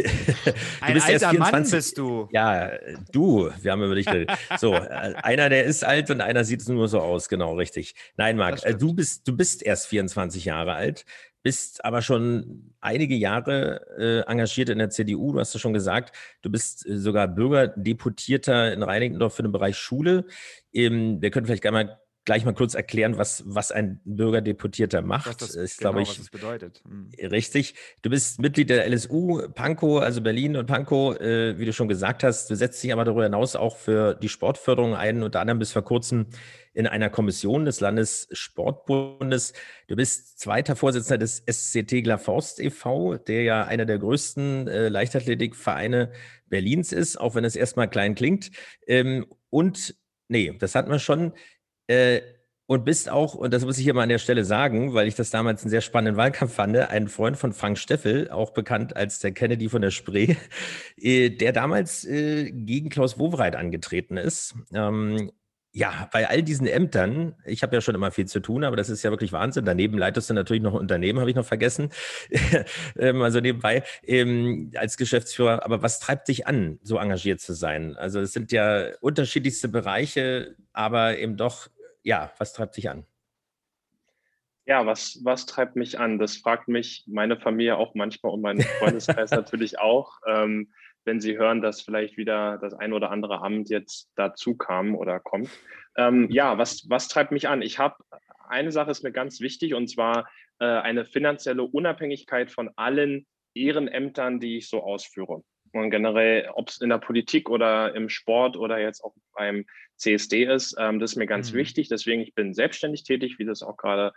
Ein 0.82 0.94
bist 0.94 1.08
alter 1.08 1.34
Mann 1.34 1.70
bist 1.70 1.98
du. 1.98 2.30
Ja, 2.32 2.72
du. 3.12 3.50
Wir 3.62 3.72
haben 3.72 3.84
über 3.84 3.96
dich 3.96 4.06
geredet. 4.06 4.32
So, 4.60 4.76
äh, 4.76 5.16
einer, 5.24 5.50
der 5.50 5.66
ist 5.66 5.84
alt 5.84 6.10
und 6.12 6.22
einer 6.22 6.44
sieht 6.44 6.68
nur 6.70 6.88
so 6.88 7.00
aus. 7.00 7.28
Genau, 7.28 7.56
richtig. 7.56 7.96
Nein, 8.16 8.38
Marc, 8.38 8.64
äh, 8.64 8.76
du 8.76 8.94
bist, 8.94 9.28
du 9.28 9.36
bist 9.36 9.64
erst 9.64 9.88
24 9.88 10.46
Jahre 10.46 10.74
alt 10.74 11.06
bist 11.44 11.84
aber 11.84 12.02
schon 12.02 12.74
einige 12.80 13.16
Jahre 13.16 13.82
äh, 13.98 14.32
engagiert 14.32 14.70
in 14.70 14.78
der 14.78 14.90
CDU. 14.90 15.34
Du 15.34 15.40
hast 15.40 15.56
es 15.56 15.62
schon 15.62 15.74
gesagt, 15.74 16.16
du 16.42 16.50
bist 16.50 16.86
äh, 16.86 16.98
sogar 16.98 17.28
Bürgerdeputierter 17.28 18.74
in 18.74 18.84
Reinickendorf 18.84 19.36
für 19.36 19.44
den 19.44 19.52
Bereich 19.52 19.78
Schule. 19.78 20.26
Ähm, 20.74 21.22
wir 21.22 21.32
können 21.32 21.46
vielleicht 21.46 21.64
gleich 21.64 21.74
mal, 21.74 22.00
gleich 22.26 22.46
mal 22.46 22.54
kurz 22.54 22.76
erklären, 22.76 23.18
was, 23.18 23.44
was 23.48 23.72
ein 23.72 24.00
Bürgerdeputierter 24.06 25.02
macht. 25.02 25.28
Was 25.28 25.38
das, 25.38 25.56
ist, 25.56 25.80
genau, 25.80 25.98
ich, 26.00 26.10
was 26.10 26.18
das 26.18 26.30
bedeutet. 26.30 26.84
Mhm. 26.88 27.10
Richtig. 27.20 27.76
Du 28.04 28.10
bist 28.10 28.40
Mitglied 28.40 28.70
der 28.70 28.88
LSU 28.88 29.42
Pankow, 29.54 30.02
also 30.02 30.22
Berlin 30.22 30.56
und 30.56 30.68
Pankow, 30.68 31.20
äh, 31.20 31.58
wie 31.58 31.66
du 31.66 31.74
schon 31.74 31.88
gesagt 31.88 32.24
hast. 32.24 32.50
Du 32.50 32.56
setzt 32.56 32.84
dich 32.84 32.94
aber 32.94 33.06
darüber 33.06 33.24
hinaus 33.24 33.56
auch 33.56 33.78
für 33.78 34.14
die 34.14 34.30
Sportförderung 34.30 34.96
ein. 34.96 35.24
Unter 35.24 35.40
anderem 35.40 35.60
bis 35.60 35.72
vor 35.72 35.84
kurzem 35.84 36.28
in 36.74 36.88
einer 36.88 37.10
Kommission 37.10 37.66
des 37.66 37.80
Landessportbundes. 37.80 39.54
Du 39.88 39.96
bist 39.96 40.40
zweiter 40.40 40.76
Vorsitzender 40.76 41.18
des 41.18 41.44
SC 41.46 41.86
Tegler 41.86 42.18
Forst 42.18 42.60
e.V., 42.60 43.18
der 43.18 43.44
ja 43.44 43.64
einer 43.64 43.86
der 43.86 44.00
größten 44.00 44.68
äh, 44.68 44.90
Leichtathletikvereine 44.90 46.12
Berlins 46.48 46.94
ist, 46.94 47.20
auch 47.20 47.36
wenn 47.36 47.46
es 47.46 47.56
erstmal 47.56 47.90
klein 47.90 48.16
klingt. 48.16 48.52
Ähm, 48.88 49.26
und, 49.50 49.96
nee, 50.28 50.56
das 50.60 50.76
hatten 50.76 50.92
wir 50.92 51.00
schon. 51.00 51.34
Äh, 51.88 52.22
und 52.68 52.86
bist 52.86 53.10
auch, 53.10 53.34
und 53.36 53.54
das 53.54 53.66
muss 53.66 53.78
ich 53.78 53.84
hier 53.84 53.94
mal 53.94 54.04
an 54.04 54.08
der 54.08 54.18
Stelle 54.18 54.46
sagen, 54.46 54.94
weil 54.94 55.06
ich 55.06 55.16
das 55.16 55.30
damals 55.30 55.62
einen 55.62 55.70
sehr 55.70 55.82
spannenden 55.82 56.16
Wahlkampf 56.16 56.54
fand, 56.54 56.78
ein 56.78 57.10
Freund 57.10 57.36
von 57.36 57.52
Frank 57.52 57.78
Steffel, 57.78 58.32
auch 58.32 58.52
bekannt 58.52 58.96
als 58.96 59.20
der 59.20 59.34
Kennedy 59.34 59.68
von 59.68 59.82
der 59.82 59.92
Spree, 59.92 60.38
äh, 60.96 61.32
der 61.32 61.52
damals 61.52 62.06
äh, 62.06 62.50
gegen 62.50 62.88
Klaus 62.88 63.20
Wowereit 63.20 63.58
angetreten 63.58 64.16
ist. 64.16 64.56
Ja, 65.74 66.10
bei 66.12 66.28
all 66.28 66.44
diesen 66.44 66.68
Ämtern, 66.68 67.34
ich 67.46 67.64
habe 67.64 67.74
ja 67.76 67.82
schon 67.82 67.96
immer 67.96 68.12
viel 68.12 68.26
zu 68.26 68.42
tun, 68.42 68.66
aber 68.66 68.76
das 68.76 68.90
ist 68.90 69.04
ja 69.04 69.10
wirklich 69.10 69.32
Wahnsinn. 69.32 69.64
Daneben 69.64 69.98
leitest 69.98 70.30
du 70.30 70.34
natürlich 70.34 70.62
noch 70.62 70.74
ein 70.74 70.80
Unternehmen, 70.80 71.20
habe 71.22 71.30
ich 71.30 71.36
noch 71.36 71.46
vergessen. 71.46 71.92
ähm, 73.00 73.22
also 73.22 73.40
nebenbei 73.40 73.84
ähm, 74.04 74.72
als 74.76 74.98
Geschäftsführer. 74.98 75.64
Aber 75.64 75.82
was 75.82 76.02
treibt 76.02 76.28
dich 76.28 76.46
an, 76.46 76.78
so 76.84 76.98
engagiert 76.98 77.40
zu 77.40 77.54
sein? 77.54 77.96
Also 77.96 78.20
es 78.20 78.34
sind 78.34 78.52
ja 78.52 78.88
unterschiedlichste 79.00 79.70
Bereiche, 79.70 80.58
aber 80.74 81.18
eben 81.18 81.38
doch, 81.38 81.70
ja, 82.04 82.34
was 82.38 82.52
treibt 82.52 82.76
dich 82.76 82.90
an? 82.90 83.06
Ja, 84.66 84.86
was, 84.86 85.22
was 85.24 85.46
treibt 85.46 85.78
mich 85.78 85.98
an? 85.98 86.20
Das 86.20 86.36
fragt 86.36 86.68
mich 86.68 87.06
meine 87.08 87.38
Familie 87.38 87.78
auch 87.78 87.96
manchmal 87.96 88.34
und 88.34 88.42
mein 88.42 88.60
Freundeskreis 88.60 89.32
natürlich 89.32 89.80
auch. 89.80 90.20
Ähm, 90.28 90.74
wenn 91.06 91.20
Sie 91.20 91.38
hören, 91.38 91.62
dass 91.62 91.82
vielleicht 91.82 92.18
wieder 92.18 92.58
das 92.58 92.74
ein 92.74 92.94
oder 92.94 93.12
andere 93.12 93.42
Amt 93.42 93.70
jetzt 93.70 94.12
dazu 94.16 94.56
kam 94.56 94.96
oder 94.96 95.20
kommt. 95.20 95.50
Ähm, 95.98 96.28
ja, 96.30 96.58
was, 96.58 96.90
was 96.90 97.08
treibt 97.08 97.32
mich 97.32 97.48
an? 97.48 97.62
Ich 97.62 97.80
habe 97.80 97.96
eine 98.48 98.72
Sache 98.72 98.92
ist 98.92 99.04
mir 99.04 99.12
ganz 99.12 99.40
wichtig 99.40 99.74
und 99.74 99.88
zwar 99.88 100.30
äh, 100.60 100.66
eine 100.66 101.06
finanzielle 101.06 101.64
Unabhängigkeit 101.64 102.52
von 102.52 102.70
allen 102.76 103.26
Ehrenämtern, 103.54 104.40
die 104.40 104.58
ich 104.58 104.70
so 104.70 104.84
ausführe. 104.84 105.44
Und 105.74 105.90
generell, 105.90 106.50
ob 106.54 106.70
es 106.70 106.82
in 106.82 106.90
der 106.90 106.98
Politik 106.98 107.50
oder 107.50 107.96
im 107.96 108.10
Sport 108.10 108.58
oder 108.58 108.80
jetzt 108.80 109.04
auch 109.04 109.14
beim 109.34 109.66
CSD 109.96 110.44
ist, 110.44 110.76
ähm, 110.78 111.00
das 111.00 111.12
ist 111.12 111.18
mir 111.18 111.28
ganz 111.28 111.54
mhm. 111.54 111.58
wichtig. 111.58 111.88
Deswegen, 111.88 112.22
ich 112.22 112.36
bin 112.36 112.54
selbstständig 112.54 113.04
tätig, 113.04 113.40
wie 113.40 113.46
das 113.46 113.64
auch 113.64 113.78
gerade 113.78 114.12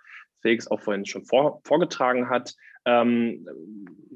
Felix 0.44 0.68
auch 0.68 0.80
vorhin 0.80 1.06
schon 1.06 1.24
vor, 1.24 1.60
vorgetragen 1.64 2.28
hat 2.28 2.54
ähm, 2.84 3.46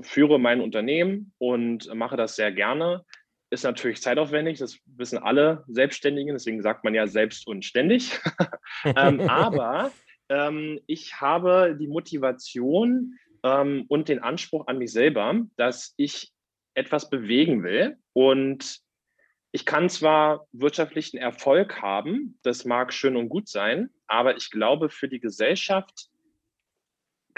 führe 0.02 0.38
mein 0.38 0.60
Unternehmen 0.60 1.32
und 1.38 1.92
mache 1.94 2.16
das 2.16 2.36
sehr 2.36 2.52
gerne. 2.52 3.04
Ist 3.50 3.64
natürlich 3.64 4.02
zeitaufwendig, 4.02 4.58
das 4.58 4.78
wissen 4.84 5.18
alle 5.18 5.64
Selbstständigen, 5.68 6.34
deswegen 6.34 6.62
sagt 6.62 6.84
man 6.84 6.94
ja 6.94 7.06
selbst 7.06 7.46
und 7.46 7.64
ständig. 7.64 8.20
ähm, 8.84 9.20
aber 9.28 9.90
ähm, 10.28 10.80
ich 10.86 11.20
habe 11.20 11.76
die 11.80 11.88
Motivation 11.88 13.18
ähm, 13.42 13.86
und 13.88 14.08
den 14.08 14.22
Anspruch 14.22 14.66
an 14.66 14.78
mich 14.78 14.92
selber, 14.92 15.40
dass 15.56 15.94
ich 15.96 16.32
etwas 16.74 17.08
bewegen 17.08 17.62
will. 17.62 17.96
Und 18.12 18.80
ich 19.50 19.64
kann 19.64 19.88
zwar 19.88 20.46
wirtschaftlichen 20.52 21.16
Erfolg 21.16 21.80
haben, 21.80 22.38
das 22.42 22.66
mag 22.66 22.92
schön 22.92 23.16
und 23.16 23.30
gut 23.30 23.48
sein, 23.48 23.88
aber 24.06 24.36
ich 24.36 24.50
glaube, 24.50 24.90
für 24.90 25.08
die 25.08 25.20
Gesellschaft 25.20 26.10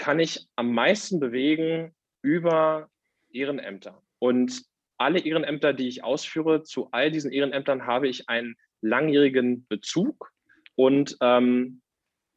kann 0.01 0.19
ich 0.19 0.47
am 0.55 0.73
meisten 0.73 1.19
bewegen 1.19 1.93
über 2.23 2.89
Ehrenämter. 3.31 4.01
Und 4.17 4.63
alle 4.97 5.19
Ehrenämter, 5.19 5.73
die 5.73 5.87
ich 5.87 6.03
ausführe, 6.03 6.63
zu 6.63 6.89
all 6.91 7.11
diesen 7.11 7.31
Ehrenämtern 7.31 7.85
habe 7.85 8.07
ich 8.07 8.27
einen 8.27 8.55
langjährigen 8.81 9.67
Bezug 9.67 10.31
und 10.73 11.17
ähm, 11.21 11.83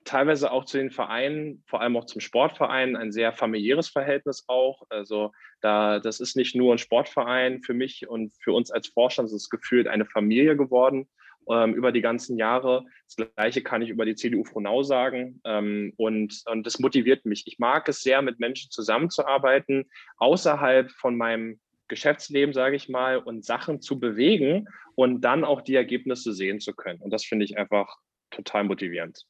teilweise 0.05 0.53
auch 0.53 0.67
zu 0.67 0.77
den 0.77 0.91
Vereinen, 0.91 1.65
vor 1.67 1.81
allem 1.81 1.97
auch 1.97 2.05
zum 2.05 2.21
Sportverein, 2.21 2.97
ein 2.97 3.13
sehr 3.13 3.33
familiäres 3.33 3.89
Verhältnis 3.89 4.45
auch. 4.47 4.83
Also 4.91 5.33
da, 5.63 6.01
das 6.01 6.21
ist 6.21 6.37
nicht 6.37 6.55
nur 6.55 6.75
ein 6.75 6.79
Sportverein 6.79 7.63
für 7.63 7.73
mich 7.73 8.07
und 8.07 8.35
für 8.43 8.53
uns 8.53 8.71
als 8.71 8.89
Vorstand, 8.89 9.29
es 9.29 9.35
ist 9.35 9.49
gefühlt 9.49 9.89
eine 9.89 10.05
Familie 10.05 10.55
geworden 10.55 11.09
ähm, 11.51 11.75
über 11.75 11.93
die 11.93 12.01
ganzen 12.01 12.39
Jahre. 12.39 12.85
Das 13.07 13.29
Gleiche 13.35 13.63
kann 13.63 13.83
ich 13.83 13.91
über 13.91 14.05
die 14.05 14.15
CDU 14.15 14.45
Frohnau 14.45 14.83
sagen. 14.83 15.41
Ähm, 15.45 15.93
und, 15.97 16.43
und 16.47 16.67
das 16.67 16.79
motiviert 16.79 17.25
mich. 17.25 17.45
Ich 17.47 17.59
mag 17.59 17.89
es 17.89 18.03
sehr, 18.03 18.23
mit 18.23 18.41
Menschen 18.41 18.71
zusammenzuarbeiten, 18.71 19.91
außerhalb 20.17 20.91
von 20.91 21.17
meinem 21.17 21.61
Geschäftsleben, 21.89 22.55
sage 22.55 22.77
ich 22.77 22.89
mal, 22.89 23.19
und 23.19 23.45
Sachen 23.45 23.81
zu 23.81 24.01
bewegen 24.01 24.69
und 24.95 25.21
dann 25.21 25.45
auch 25.45 25.61
die 25.61 25.75
Ergebnisse 25.75 26.33
sehen 26.33 26.61
zu 26.61 26.75
können. 26.75 27.01
Und 27.01 27.11
das 27.11 27.25
finde 27.25 27.45
ich 27.45 27.59
einfach 27.59 27.99
total 28.31 28.65
motivierend. 28.65 29.27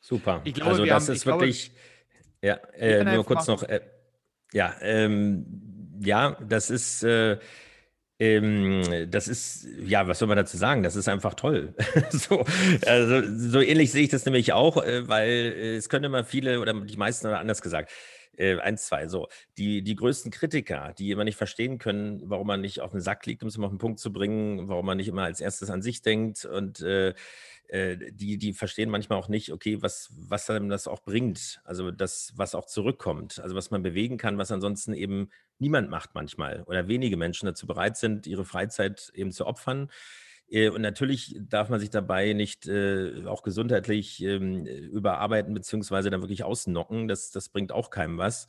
Super. 0.00 0.42
Glaube, 0.44 0.70
also 0.70 0.84
das 0.84 1.08
haben, 1.08 1.14
ist 1.14 1.26
wirklich, 1.26 1.72
glaube, 2.40 2.70
ja, 2.72 2.78
äh, 2.78 3.14
nur 3.14 3.24
kurz 3.24 3.46
noch, 3.48 3.62
äh, 3.64 3.80
ja, 4.52 4.74
ähm, 4.80 5.98
ja, 6.00 6.38
das 6.48 6.70
ist, 6.70 7.02
äh, 7.02 7.38
ähm, 8.20 9.08
das 9.10 9.28
ist, 9.28 9.66
ja, 9.84 10.08
was 10.08 10.18
soll 10.18 10.28
man 10.28 10.36
dazu 10.36 10.56
sagen? 10.56 10.82
Das 10.82 10.96
ist 10.96 11.08
einfach 11.08 11.34
toll. 11.34 11.74
so, 12.10 12.44
also, 12.84 13.22
so 13.36 13.60
ähnlich 13.60 13.92
sehe 13.92 14.02
ich 14.02 14.10
das 14.10 14.24
nämlich 14.24 14.52
auch, 14.52 14.82
äh, 14.82 15.08
weil 15.08 15.28
äh, 15.28 15.76
es 15.76 15.88
können 15.88 16.04
immer 16.04 16.24
viele 16.24 16.60
oder 16.60 16.74
die 16.74 16.96
meisten 16.96 17.28
oder 17.28 17.38
anders 17.38 17.62
gesagt, 17.62 17.92
äh, 18.36 18.58
eins, 18.58 18.86
zwei, 18.86 19.08
so. 19.08 19.28
Die, 19.56 19.82
die 19.82 19.94
größten 19.96 20.30
Kritiker, 20.30 20.94
die 20.98 21.10
immer 21.10 21.24
nicht 21.24 21.36
verstehen 21.36 21.78
können, 21.78 22.22
warum 22.24 22.46
man 22.46 22.60
nicht 22.60 22.80
auf 22.80 22.92
den 22.92 23.00
Sack 23.00 23.26
liegt, 23.26 23.42
um 23.42 23.48
es 23.48 23.58
mal 23.58 23.66
auf 23.66 23.72
den 23.72 23.78
Punkt 23.78 24.00
zu 24.00 24.12
bringen, 24.12 24.68
warum 24.68 24.86
man 24.86 24.96
nicht 24.96 25.08
immer 25.08 25.24
als 25.24 25.40
erstes 25.40 25.70
an 25.70 25.82
sich 25.82 26.02
denkt 26.02 26.44
und 26.44 26.80
äh, 26.80 27.14
die, 27.70 28.38
die 28.38 28.52
verstehen 28.54 28.88
manchmal 28.88 29.18
auch 29.18 29.28
nicht, 29.28 29.52
okay, 29.52 29.82
was, 29.82 30.10
was 30.16 30.46
dann 30.46 30.70
das 30.70 30.88
auch 30.88 31.02
bringt. 31.02 31.60
Also 31.64 31.90
das, 31.90 32.32
was 32.36 32.54
auch 32.54 32.64
zurückkommt. 32.64 33.40
Also 33.40 33.54
was 33.54 33.70
man 33.70 33.82
bewegen 33.82 34.16
kann, 34.16 34.38
was 34.38 34.50
ansonsten 34.50 34.94
eben 34.94 35.28
niemand 35.58 35.90
macht 35.90 36.14
manchmal 36.14 36.62
oder 36.62 36.88
wenige 36.88 37.16
Menschen 37.16 37.46
dazu 37.46 37.66
bereit 37.66 37.96
sind, 37.96 38.26
ihre 38.26 38.44
Freizeit 38.44 39.10
eben 39.14 39.32
zu 39.32 39.46
opfern. 39.46 39.90
Äh, 40.50 40.70
und 40.70 40.82
natürlich 40.82 41.36
darf 41.38 41.68
man 41.68 41.80
sich 41.80 41.90
dabei 41.90 42.32
nicht 42.32 42.66
äh, 42.66 43.24
auch 43.26 43.42
gesundheitlich 43.42 44.22
ähm, 44.22 44.66
überarbeiten 44.66 45.54
beziehungsweise 45.54 46.10
dann 46.10 46.22
wirklich 46.22 46.44
ausnocken. 46.44 47.08
Das, 47.08 47.30
das 47.30 47.48
bringt 47.48 47.72
auch 47.72 47.90
keinem 47.90 48.18
was. 48.18 48.46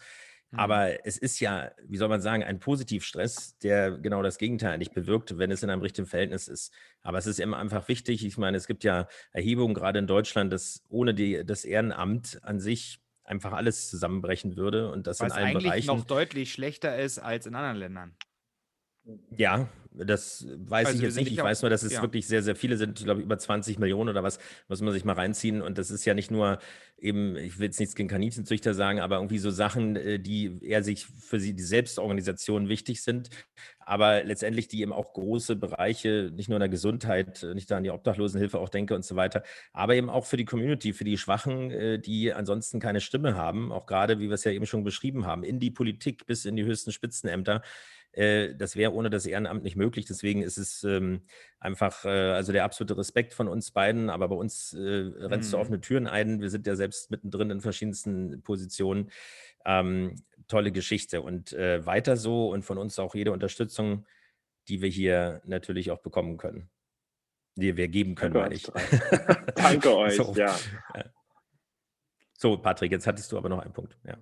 Mhm. 0.52 0.60
Aber 0.60 1.06
es 1.06 1.18
ist 1.18 1.40
ja, 1.40 1.72
wie 1.84 1.98
soll 1.98 2.10
man 2.10 2.22
sagen, 2.22 2.44
ein 2.44 2.60
Positivstress, 2.60 3.58
der 3.60 3.92
genau 3.92 4.24
das 4.24 4.38
Gegenteil 4.38 4.78
nicht 4.78 4.94
bewirkt, 4.94 5.38
wenn 5.38 5.52
es 5.52 5.64
in 5.64 5.70
einem 5.70 5.82
richtigen 5.82 6.08
Verhältnis 6.08 6.48
ist. 6.48 6.74
Aber 7.02 7.18
es 7.18 7.28
ist 7.28 7.40
immer 7.40 7.58
einfach 7.58 7.88
wichtig. 7.88 8.26
Ich 8.26 8.38
meine, 8.38 8.58
es 8.58 8.68
gibt 8.68 8.84
ja 8.84 9.08
Erhebungen 9.32 9.74
gerade 9.74 10.00
in 10.00 10.08
Deutschland, 10.08 10.52
dass 10.52 10.84
ohne 10.90 11.14
die, 11.14 11.46
das 11.46 11.66
Ehrenamt 11.66 12.40
an 12.44 12.60
sich 12.60 13.00
einfach 13.24 13.54
alles 13.54 13.90
zusammenbrechen 13.90 14.58
würde 14.58 14.92
und 14.92 15.06
das 15.06 15.20
Was 15.20 15.28
in 15.28 15.34
allen 15.34 15.48
eigentlich 15.50 15.64
Bereichen 15.66 15.88
noch 15.88 16.06
deutlich 16.06 16.52
schlechter 16.52 16.98
ist 16.98 17.20
als 17.20 17.46
in 17.46 17.54
anderen 17.54 17.78
Ländern. 17.78 18.16
Ja, 19.32 19.70
das 20.06 20.48
weiß 20.58 20.88
also 20.88 20.98
ich 20.98 21.04
jetzt 21.04 21.16
nicht. 21.16 21.32
Ich 21.32 21.42
weiß 21.42 21.62
nur, 21.62 21.70
dass 21.70 21.84
es 21.84 21.94
ja. 21.94 22.02
wirklich 22.02 22.28
sehr, 22.28 22.42
sehr 22.42 22.56
viele 22.56 22.78
sind. 22.78 23.00
Ich 23.00 23.06
glaube, 23.06 23.22
über 23.22 23.38
20 23.38 23.80
Millionen 23.80 24.10
oder 24.10 24.24
was, 24.24 24.40
muss 24.68 24.82
man 24.82 24.94
sich 24.94 25.06
mal 25.06 25.14
reinziehen. 25.14 25.62
Und 25.62 25.78
das 25.78 25.92
ist 25.92 26.06
ja 26.06 26.14
nicht 26.14 26.32
nur 26.32 26.60
eben, 27.02 27.36
ich 27.36 27.60
will 27.60 27.66
jetzt 27.66 27.80
nichts 27.80 27.96
gegen 27.96 28.10
Kaninchenzüchter 28.10 28.74
sagen, 28.74 29.00
aber 29.00 29.18
irgendwie 29.18 29.40
so 29.40 29.52
Sachen, 29.52 29.96
äh, 29.96 30.20
die 30.20 30.60
eher 30.62 30.84
sich 30.84 31.06
für 31.06 31.40
sie, 31.40 31.54
die 31.54 31.64
Selbstorganisation 31.64 32.70
wichtig 32.70 33.02
sind, 33.02 33.30
aber 33.80 34.24
letztendlich 34.24 34.68
die 34.68 34.82
eben 34.82 34.94
auch 34.94 35.14
große 35.14 35.56
Bereiche, 35.56 36.32
nicht 36.36 36.50
nur 36.50 36.58
in 36.58 36.62
der 36.62 36.70
Gesundheit, 36.70 37.44
äh, 37.44 37.54
nicht 37.54 37.72
da 37.72 37.78
an 37.78 37.84
die 37.84 37.92
Obdachlosenhilfe 37.92 38.60
auch 38.60 38.70
denke 38.70 38.96
und 38.96 39.06
so 39.06 39.16
weiter, 39.16 39.44
aber 39.74 39.96
eben 39.96 40.10
auch 40.10 40.26
für 40.26 40.38
die 40.38 40.46
Community, 40.46 40.94
für 40.94 41.04
die 41.04 41.18
Schwachen, 41.18 41.72
äh, 41.72 42.00
die 42.00 42.34
ansonsten 42.34 42.80
keine 42.80 43.02
Stimme 43.02 43.36
haben, 43.36 43.72
auch 43.72 43.86
gerade, 43.86 44.20
wie 44.20 44.28
wir 44.28 44.36
es 44.36 44.44
ja 44.44 44.52
eben 44.52 44.66
schon 44.66 44.84
beschrieben 44.84 45.26
haben, 45.26 45.44
in 45.44 45.60
die 45.60 45.72
Politik 45.72 46.26
bis 46.26 46.46
in 46.46 46.56
die 46.56 46.64
höchsten 46.64 46.92
Spitzenämter 46.92 47.62
das 48.14 48.76
wäre 48.76 48.94
ohne 48.94 49.10
das 49.10 49.26
Ehrenamt 49.26 49.64
nicht 49.64 49.76
möglich. 49.76 50.06
Deswegen 50.06 50.42
ist 50.42 50.58
es 50.58 50.84
ähm, 50.84 51.22
einfach, 51.60 52.06
äh, 52.06 52.10
also 52.10 52.52
der 52.52 52.64
absolute 52.64 52.98
Respekt 52.98 53.34
von 53.34 53.48
uns 53.48 53.72
beiden. 53.72 54.10
Aber 54.10 54.30
bei 54.30 54.36
uns 54.36 54.74
äh, 54.74 54.80
rennst 54.80 55.50
mhm. 55.50 55.52
du 55.52 55.58
offene 55.60 55.82
Türen 55.82 56.08
ein. 56.08 56.42
Wir 56.42 56.50
sind 56.50 56.66
ja 56.68 56.76
selbst 56.76 57.12
mittendrin 57.12 57.52
in 57.52 57.62
verschiedensten 57.62 58.42
Positionen. 58.42 59.12
Ähm, 59.66 60.16
tolle 60.48 60.72
Geschichte 60.72 61.22
und 61.22 61.54
äh, 61.54 61.86
weiter 61.86 62.18
so 62.18 62.50
und 62.50 62.64
von 62.64 62.78
uns 62.78 62.98
auch 62.98 63.14
jede 63.14 63.32
Unterstützung, 63.32 64.06
die 64.68 64.82
wir 64.82 64.90
hier 64.90 65.42
natürlich 65.46 65.92
auch 65.92 66.00
bekommen 66.00 66.38
können. 66.38 66.70
Die 67.56 67.78
wir 67.78 67.88
geben 67.90 68.16
können, 68.16 68.34
meine 68.34 68.56
ich. 68.56 68.64
Danke 69.56 69.96
euch, 69.98 70.16
so. 70.16 70.34
ja. 70.36 70.56
So, 72.42 72.56
Patrick, 72.56 72.94
jetzt 72.94 73.06
hattest 73.06 73.34
du 73.34 73.38
aber 73.38 73.50
noch 73.50 73.60
einen 73.60 73.74
Punkt. 73.74 73.98
Ja. 74.08 74.18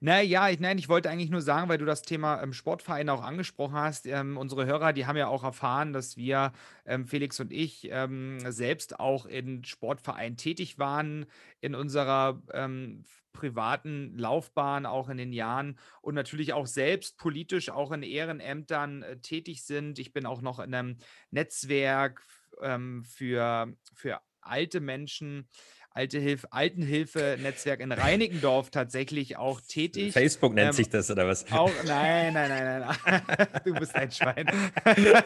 Naja, 0.00 0.50
ich, 0.50 0.60
nein, 0.60 0.76
ich 0.76 0.90
wollte 0.90 1.08
eigentlich 1.08 1.30
nur 1.30 1.40
sagen, 1.40 1.70
weil 1.70 1.78
du 1.78 1.86
das 1.86 2.02
Thema 2.02 2.42
ähm, 2.42 2.52
Sportverein 2.52 3.08
auch 3.08 3.22
angesprochen 3.22 3.76
hast. 3.76 4.04
Ähm, 4.04 4.36
unsere 4.36 4.66
Hörer, 4.66 4.92
die 4.92 5.06
haben 5.06 5.16
ja 5.16 5.28
auch 5.28 5.42
erfahren, 5.42 5.94
dass 5.94 6.18
wir, 6.18 6.52
ähm, 6.84 7.06
Felix 7.06 7.40
und 7.40 7.50
ich, 7.50 7.88
ähm, 7.90 8.40
selbst 8.52 9.00
auch 9.00 9.24
in 9.24 9.64
Sportvereinen 9.64 10.36
tätig 10.36 10.78
waren 10.78 11.24
in 11.62 11.74
unserer 11.74 12.42
ähm, 12.52 13.04
privaten 13.32 14.18
Laufbahn, 14.18 14.84
auch 14.84 15.08
in 15.08 15.16
den 15.16 15.32
Jahren 15.32 15.78
und 16.02 16.14
natürlich 16.14 16.52
auch 16.52 16.66
selbst 16.66 17.16
politisch 17.16 17.70
auch 17.70 17.90
in 17.90 18.02
Ehrenämtern 18.02 19.02
äh, 19.02 19.16
tätig 19.16 19.64
sind. 19.64 19.98
Ich 19.98 20.12
bin 20.12 20.26
auch 20.26 20.42
noch 20.42 20.58
in 20.58 20.74
einem 20.74 20.98
Netzwerk 21.30 22.22
ähm, 22.60 23.02
für, 23.04 23.72
für 23.94 24.20
alte 24.42 24.80
Menschen 24.80 25.48
Alte 25.94 26.18
Hilfe, 26.18 26.52
Altenhilfe-Netzwerk 26.52 27.80
in 27.80 27.92
Reinickendorf 27.92 28.70
tatsächlich 28.70 29.36
auch 29.36 29.60
tätig. 29.60 30.12
Facebook 30.12 30.54
nennt 30.54 30.70
ähm, 30.70 30.72
sich 30.72 30.88
das 30.88 31.10
oder 31.10 31.26
was? 31.28 31.50
Auch, 31.52 31.70
nein, 31.84 32.32
nein, 32.32 32.48
nein, 32.48 32.80
nein. 32.80 33.48
du 33.64 33.74
bist 33.74 33.94
ein 33.94 34.10
Schwein. 34.10 34.46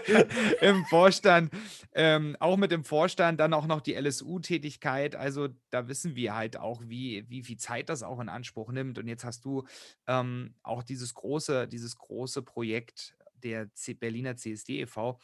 Im 0.60 0.84
Vorstand, 0.86 1.52
ähm, 1.94 2.36
auch 2.40 2.56
mit 2.56 2.72
dem 2.72 2.84
Vorstand, 2.84 3.38
dann 3.38 3.54
auch 3.54 3.66
noch 3.66 3.80
die 3.80 3.94
LSU-Tätigkeit. 3.94 5.14
Also 5.14 5.48
da 5.70 5.88
wissen 5.88 6.16
wir 6.16 6.34
halt 6.34 6.56
auch, 6.56 6.82
wie, 6.86 7.24
wie 7.28 7.42
viel 7.42 7.58
Zeit 7.58 7.88
das 7.88 8.02
auch 8.02 8.18
in 8.20 8.28
Anspruch 8.28 8.72
nimmt. 8.72 8.98
Und 8.98 9.06
jetzt 9.06 9.24
hast 9.24 9.44
du 9.44 9.64
ähm, 10.08 10.54
auch 10.62 10.82
dieses 10.82 11.14
große, 11.14 11.68
dieses 11.68 11.96
große 11.96 12.42
Projekt 12.42 13.14
der 13.42 13.72
C 13.74 13.94
Berliner 13.94 14.36
CSD 14.36 14.80
e.V., 14.80 15.18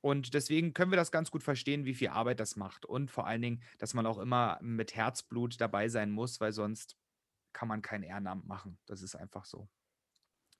Und 0.00 0.34
deswegen 0.34 0.72
können 0.72 0.92
wir 0.92 0.96
das 0.96 1.10
ganz 1.10 1.30
gut 1.30 1.42
verstehen, 1.42 1.84
wie 1.84 1.94
viel 1.94 2.08
Arbeit 2.08 2.40
das 2.40 2.56
macht. 2.56 2.86
Und 2.86 3.10
vor 3.10 3.26
allen 3.26 3.42
Dingen, 3.42 3.62
dass 3.78 3.94
man 3.94 4.06
auch 4.06 4.18
immer 4.18 4.58
mit 4.62 4.94
Herzblut 4.94 5.60
dabei 5.60 5.88
sein 5.88 6.10
muss, 6.10 6.40
weil 6.40 6.52
sonst 6.52 6.96
kann 7.52 7.68
man 7.68 7.82
kein 7.82 8.02
Ehrenamt 8.02 8.46
machen. 8.46 8.78
Das 8.86 9.02
ist 9.02 9.16
einfach 9.16 9.46
so. 9.46 9.68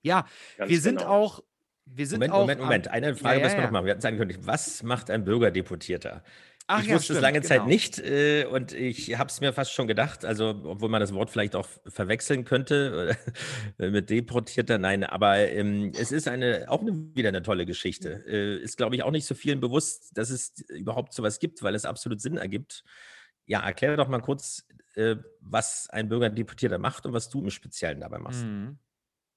Ja, 0.02 0.26
Ganz 0.56 0.70
wir 0.70 0.80
sind 0.80 0.98
genau. 0.98 1.10
auch. 1.10 1.44
Wir 1.84 2.06
sind 2.06 2.18
Moment, 2.18 2.32
auch 2.32 2.40
Moment, 2.40 2.60
Moment. 2.60 2.88
Eine 2.88 3.14
Frage 3.14 3.38
ja, 3.38 3.44
müssen 3.44 3.58
wir 3.58 3.64
noch 3.64 3.70
machen. 3.70 3.84
Wir 3.84 3.92
hatten 3.92 4.00
sagen 4.00 4.16
können, 4.16 4.36
was 4.44 4.82
macht 4.82 5.10
ein 5.10 5.24
Bürgerdeputierter? 5.24 6.24
Ach, 6.68 6.82
ich 6.82 6.88
ja, 6.88 6.96
wusste 6.96 7.12
es 7.12 7.20
lange 7.20 7.40
genau. 7.40 7.48
Zeit 7.48 7.66
nicht 7.66 7.98
äh, 8.00 8.44
und 8.44 8.72
ich 8.72 9.16
habe 9.16 9.30
es 9.30 9.40
mir 9.40 9.52
fast 9.52 9.72
schon 9.72 9.86
gedacht, 9.86 10.24
also 10.24 10.62
obwohl 10.64 10.88
man 10.88 11.00
das 11.00 11.14
Wort 11.14 11.30
vielleicht 11.30 11.54
auch 11.54 11.68
verwechseln 11.86 12.44
könnte 12.44 13.16
mit 13.78 14.10
deportierter, 14.10 14.76
nein, 14.78 15.04
aber 15.04 15.38
ähm, 15.38 15.92
es 15.96 16.10
ist 16.10 16.26
eine 16.26 16.66
auch 16.68 16.80
eine, 16.80 17.14
wieder 17.14 17.28
eine 17.28 17.42
tolle 17.42 17.66
Geschichte. 17.66 18.24
Äh, 18.26 18.56
ist, 18.56 18.76
glaube 18.76 18.96
ich, 18.96 19.04
auch 19.04 19.12
nicht 19.12 19.26
so 19.26 19.36
vielen 19.36 19.60
bewusst, 19.60 20.10
dass 20.18 20.30
es 20.30 20.54
überhaupt 20.68 21.12
sowas 21.12 21.38
gibt, 21.38 21.62
weil 21.62 21.76
es 21.76 21.84
absolut 21.84 22.20
Sinn 22.20 22.36
ergibt. 22.36 22.82
Ja, 23.44 23.60
erkläre 23.60 23.96
doch 23.96 24.08
mal 24.08 24.20
kurz, 24.20 24.66
äh, 24.96 25.16
was 25.40 25.88
ein 25.90 26.08
Bürgerdeputierter 26.08 26.78
macht 26.78 27.06
und 27.06 27.12
was 27.12 27.28
du 27.28 27.42
im 27.42 27.50
Speziellen 27.50 28.00
dabei 28.00 28.18
machst. 28.18 28.44
Mhm. 28.44 28.78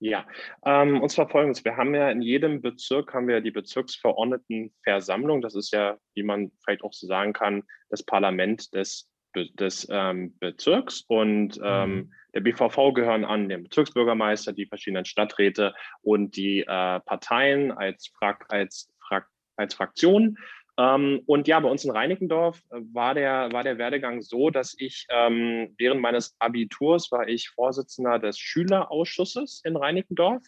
Ja, 0.01 0.25
ähm, 0.65 1.01
und 1.01 1.09
zwar 1.09 1.27
folgendes. 1.27 1.65
Wir 1.65 1.75
haben 1.75 1.93
ja 1.93 2.09
in 2.09 2.21
jedem 2.21 2.61
Bezirk 2.61 3.13
haben 3.13 3.27
wir 3.27 3.41
die 3.41 3.51
Bezirksverordnetenversammlung. 3.51 5.41
Das 5.41 5.55
ist 5.55 5.71
ja, 5.71 5.97
wie 6.15 6.23
man 6.23 6.51
vielleicht 6.63 6.83
auch 6.83 6.93
so 6.93 7.05
sagen 7.05 7.33
kann, 7.33 7.63
das 7.89 8.03
Parlament 8.03 8.73
des, 8.73 9.09
des 9.35 9.87
ähm, 9.91 10.37
Bezirks. 10.39 11.03
Und 11.07 11.59
ähm, 11.61 11.93
mhm. 11.93 12.13
der 12.33 12.39
BVV 12.39 12.93
gehören 12.93 13.25
an 13.25 13.49
den 13.49 13.63
Bezirksbürgermeister, 13.63 14.53
die 14.53 14.67
verschiedenen 14.67 15.03
Stadträte 15.03 15.73
und 16.01 16.37
die 16.37 16.61
äh, 16.61 16.65
Parteien 17.01 17.71
als, 17.71 18.07
Frak 18.17 18.45
als, 18.47 18.89
Frak 19.05 19.27
als 19.57 19.73
Fraktion. 19.73 20.37
Ähm, 20.79 21.23
und 21.25 21.49
ja, 21.49 21.59
bei 21.59 21.69
uns 21.69 21.83
in 21.83 21.91
Reinickendorf 21.91 22.63
äh, 22.71 22.79
war 22.93 23.13
der, 23.13 23.51
war 23.51 23.63
der 23.63 23.77
Werdegang 23.77 24.21
so, 24.21 24.49
dass 24.49 24.73
ich 24.77 25.05
ähm, 25.09 25.75
während 25.77 25.99
meines 25.99 26.37
Abiturs 26.39 27.11
war 27.11 27.27
ich 27.27 27.49
Vorsitzender 27.49 28.17
des 28.17 28.39
Schülerausschusses 28.39 29.61
in 29.65 29.75
Reinickendorf, 29.75 30.41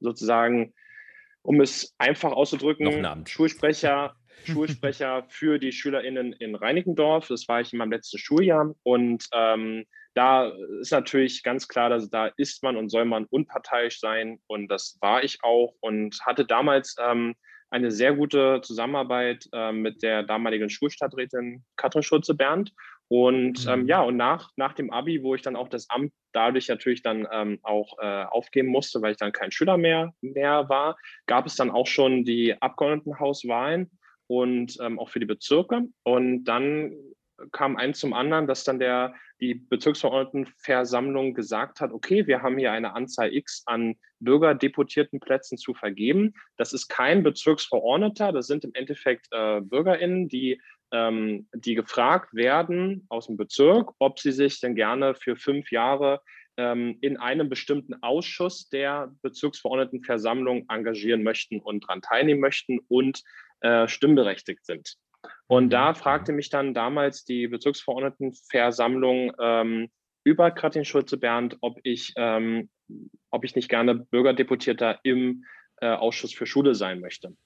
sozusagen, 0.00 0.74
um 1.42 1.60
es 1.60 1.94
einfach 1.98 2.32
auszudrücken, 2.32 2.88
Schulsprecher, 3.28 4.16
Schulsprecher 4.44 5.24
für 5.28 5.60
die 5.60 5.70
SchülerInnen 5.70 6.32
in 6.32 6.56
Reinickendorf. 6.56 7.28
Das 7.28 7.46
war 7.46 7.60
ich 7.60 7.72
in 7.72 7.78
meinem 7.78 7.92
letzten 7.92 8.18
Schuljahr. 8.18 8.74
Und 8.82 9.28
ähm, 9.32 9.84
da 10.14 10.50
ist 10.80 10.90
natürlich 10.90 11.44
ganz 11.44 11.68
klar, 11.68 11.90
dass 11.90 12.10
da 12.10 12.26
ist 12.36 12.64
man 12.64 12.76
und 12.76 12.88
soll 12.88 13.04
man 13.04 13.26
unparteiisch 13.26 14.00
sein. 14.00 14.40
Und 14.48 14.66
das 14.66 14.98
war 15.00 15.22
ich 15.22 15.44
auch 15.44 15.74
und 15.78 16.18
hatte 16.26 16.44
damals 16.44 16.96
ähm, 16.98 17.36
eine 17.70 17.90
sehr 17.90 18.14
gute 18.14 18.60
Zusammenarbeit 18.62 19.48
äh, 19.52 19.72
mit 19.72 20.02
der 20.02 20.22
damaligen 20.22 20.70
Schulstadträtin 20.70 21.64
Katrin 21.76 22.02
Schulze-Berndt. 22.02 22.72
Und 23.08 23.66
ähm, 23.68 23.82
mhm. 23.82 23.88
ja, 23.88 24.02
und 24.02 24.16
nach, 24.16 24.50
nach 24.56 24.72
dem 24.72 24.92
Abi, 24.92 25.22
wo 25.22 25.34
ich 25.34 25.42
dann 25.42 25.56
auch 25.56 25.68
das 25.68 25.88
Amt 25.90 26.12
dadurch 26.32 26.68
natürlich 26.68 27.02
dann 27.02 27.26
ähm, 27.30 27.58
auch 27.62 27.98
äh, 28.00 28.24
aufgeben 28.24 28.68
musste, 28.68 29.00
weil 29.00 29.12
ich 29.12 29.16
dann 29.16 29.32
kein 29.32 29.52
Schüler 29.52 29.76
mehr, 29.76 30.12
mehr 30.20 30.68
war, 30.68 30.96
gab 31.26 31.46
es 31.46 31.54
dann 31.54 31.70
auch 31.70 31.86
schon 31.86 32.24
die 32.24 32.60
Abgeordnetenhauswahlen 32.60 33.90
und 34.26 34.76
ähm, 34.80 34.98
auch 34.98 35.08
für 35.08 35.20
die 35.20 35.26
Bezirke. 35.26 35.82
Und 36.02 36.44
dann 36.44 36.96
kam 37.52 37.76
eins 37.76 37.98
zum 37.98 38.12
anderen, 38.12 38.46
dass 38.46 38.64
dann 38.64 38.78
der, 38.78 39.14
die 39.40 39.54
Bezirksverordnetenversammlung 39.54 41.34
gesagt 41.34 41.80
hat, 41.80 41.92
okay, 41.92 42.26
wir 42.26 42.42
haben 42.42 42.58
hier 42.58 42.72
eine 42.72 42.94
Anzahl 42.94 43.34
X 43.34 43.62
an 43.66 43.96
bürgerdeputierten 44.20 45.20
Plätzen 45.20 45.58
zu 45.58 45.74
vergeben. 45.74 46.34
Das 46.56 46.72
ist 46.72 46.88
kein 46.88 47.22
Bezirksverordneter, 47.22 48.32
das 48.32 48.46
sind 48.46 48.64
im 48.64 48.72
Endeffekt 48.74 49.28
äh, 49.30 49.60
BürgerInnen, 49.60 50.28
die, 50.28 50.60
ähm, 50.92 51.48
die 51.54 51.74
gefragt 51.74 52.34
werden 52.34 53.06
aus 53.08 53.26
dem 53.26 53.36
Bezirk, 53.36 53.92
ob 53.98 54.18
sie 54.18 54.32
sich 54.32 54.60
denn 54.60 54.74
gerne 54.74 55.14
für 55.14 55.36
fünf 55.36 55.70
Jahre 55.70 56.22
ähm, 56.56 56.96
in 57.02 57.18
einem 57.18 57.48
bestimmten 57.48 58.02
Ausschuss 58.02 58.68
der 58.70 59.12
Bezirksverordnetenversammlung 59.22 60.66
engagieren 60.68 61.22
möchten 61.22 61.60
und 61.60 61.84
daran 61.84 62.00
teilnehmen 62.00 62.40
möchten 62.40 62.80
und 62.88 63.22
äh, 63.60 63.88
stimmberechtigt 63.88 64.64
sind. 64.64 64.96
Und 65.46 65.70
da 65.70 65.90
mhm. 65.90 65.96
fragte 65.96 66.32
mich 66.32 66.50
dann 66.50 66.74
damals 66.74 67.24
die 67.24 67.48
Bezirksverordnetenversammlung 67.48 69.32
ähm, 69.40 69.88
über 70.24 70.50
Katrin 70.50 70.84
Schulze-Berndt, 70.84 71.58
ob 71.60 71.78
ich, 71.82 72.12
ähm, 72.16 72.68
ob 73.30 73.44
ich 73.44 73.54
nicht 73.54 73.68
gerne 73.68 73.94
Bürgerdeputierter 73.94 75.00
im 75.02 75.44
äh, 75.80 75.88
Ausschuss 75.88 76.34
für 76.34 76.46
Schule 76.46 76.74
sein 76.74 77.00
möchte. 77.00 77.36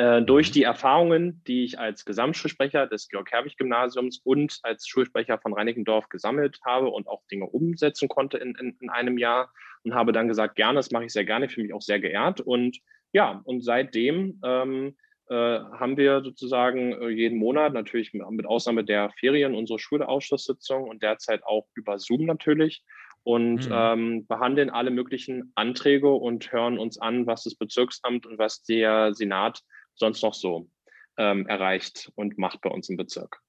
Äh, 0.00 0.22
durch 0.22 0.48
mhm. 0.48 0.52
die 0.54 0.62
Erfahrungen, 0.62 1.42
die 1.46 1.64
ich 1.64 1.78
als 1.78 2.06
Gesamtschulsprecher 2.06 2.86
des 2.86 3.08
Georg-Herwig-Gymnasiums 3.08 4.20
und 4.24 4.58
als 4.62 4.88
Schulsprecher 4.88 5.38
von 5.38 5.52
Reinickendorf 5.52 6.08
gesammelt 6.08 6.58
habe 6.64 6.88
und 6.88 7.06
auch 7.06 7.22
Dinge 7.30 7.44
umsetzen 7.44 8.08
konnte 8.08 8.38
in, 8.38 8.54
in, 8.54 8.76
in 8.80 8.88
einem 8.88 9.18
Jahr 9.18 9.52
und 9.82 9.94
habe 9.94 10.12
dann 10.12 10.26
gesagt, 10.26 10.56
gerne, 10.56 10.76
das 10.76 10.90
mache 10.90 11.04
ich 11.04 11.12
sehr 11.12 11.26
gerne, 11.26 11.50
fühle 11.50 11.66
mich 11.66 11.74
auch 11.74 11.82
sehr 11.82 12.00
geehrt. 12.00 12.40
Und 12.40 12.78
ja, 13.12 13.42
und 13.44 13.62
seitdem 13.62 14.40
ähm, 14.42 14.86
äh, 14.88 14.92
haben 15.34 15.96
wir 15.96 16.22
sozusagen 16.22 16.92
äh, 16.92 17.08
jeden 17.08 17.38
Monat, 17.38 17.72
natürlich 17.72 18.12
mit 18.12 18.46
Ausnahme 18.46 18.84
der 18.84 19.10
Ferien, 19.18 19.54
unsere 19.54 19.78
Schulausschusssitzung 19.78 20.88
und 20.88 21.02
derzeit 21.02 21.44
auch 21.44 21.68
über 21.74 21.98
Zoom 21.98 22.26
natürlich 22.26 22.84
und 23.22 23.68
mhm. 23.68 23.72
ähm, 23.72 24.26
behandeln 24.26 24.70
alle 24.70 24.90
möglichen 24.90 25.52
Anträge 25.54 26.10
und 26.10 26.52
hören 26.52 26.78
uns 26.78 26.98
an, 26.98 27.26
was 27.26 27.44
das 27.44 27.54
Bezirksamt 27.54 28.26
und 28.26 28.38
was 28.38 28.62
der 28.62 29.14
Senat 29.14 29.60
sonst 29.94 30.22
noch 30.22 30.34
so 30.34 30.68
ähm, 31.16 31.46
erreicht 31.46 32.10
und 32.14 32.38
macht 32.38 32.60
bei 32.62 32.70
uns 32.70 32.88
im 32.88 32.96
Bezirk. 32.96 33.40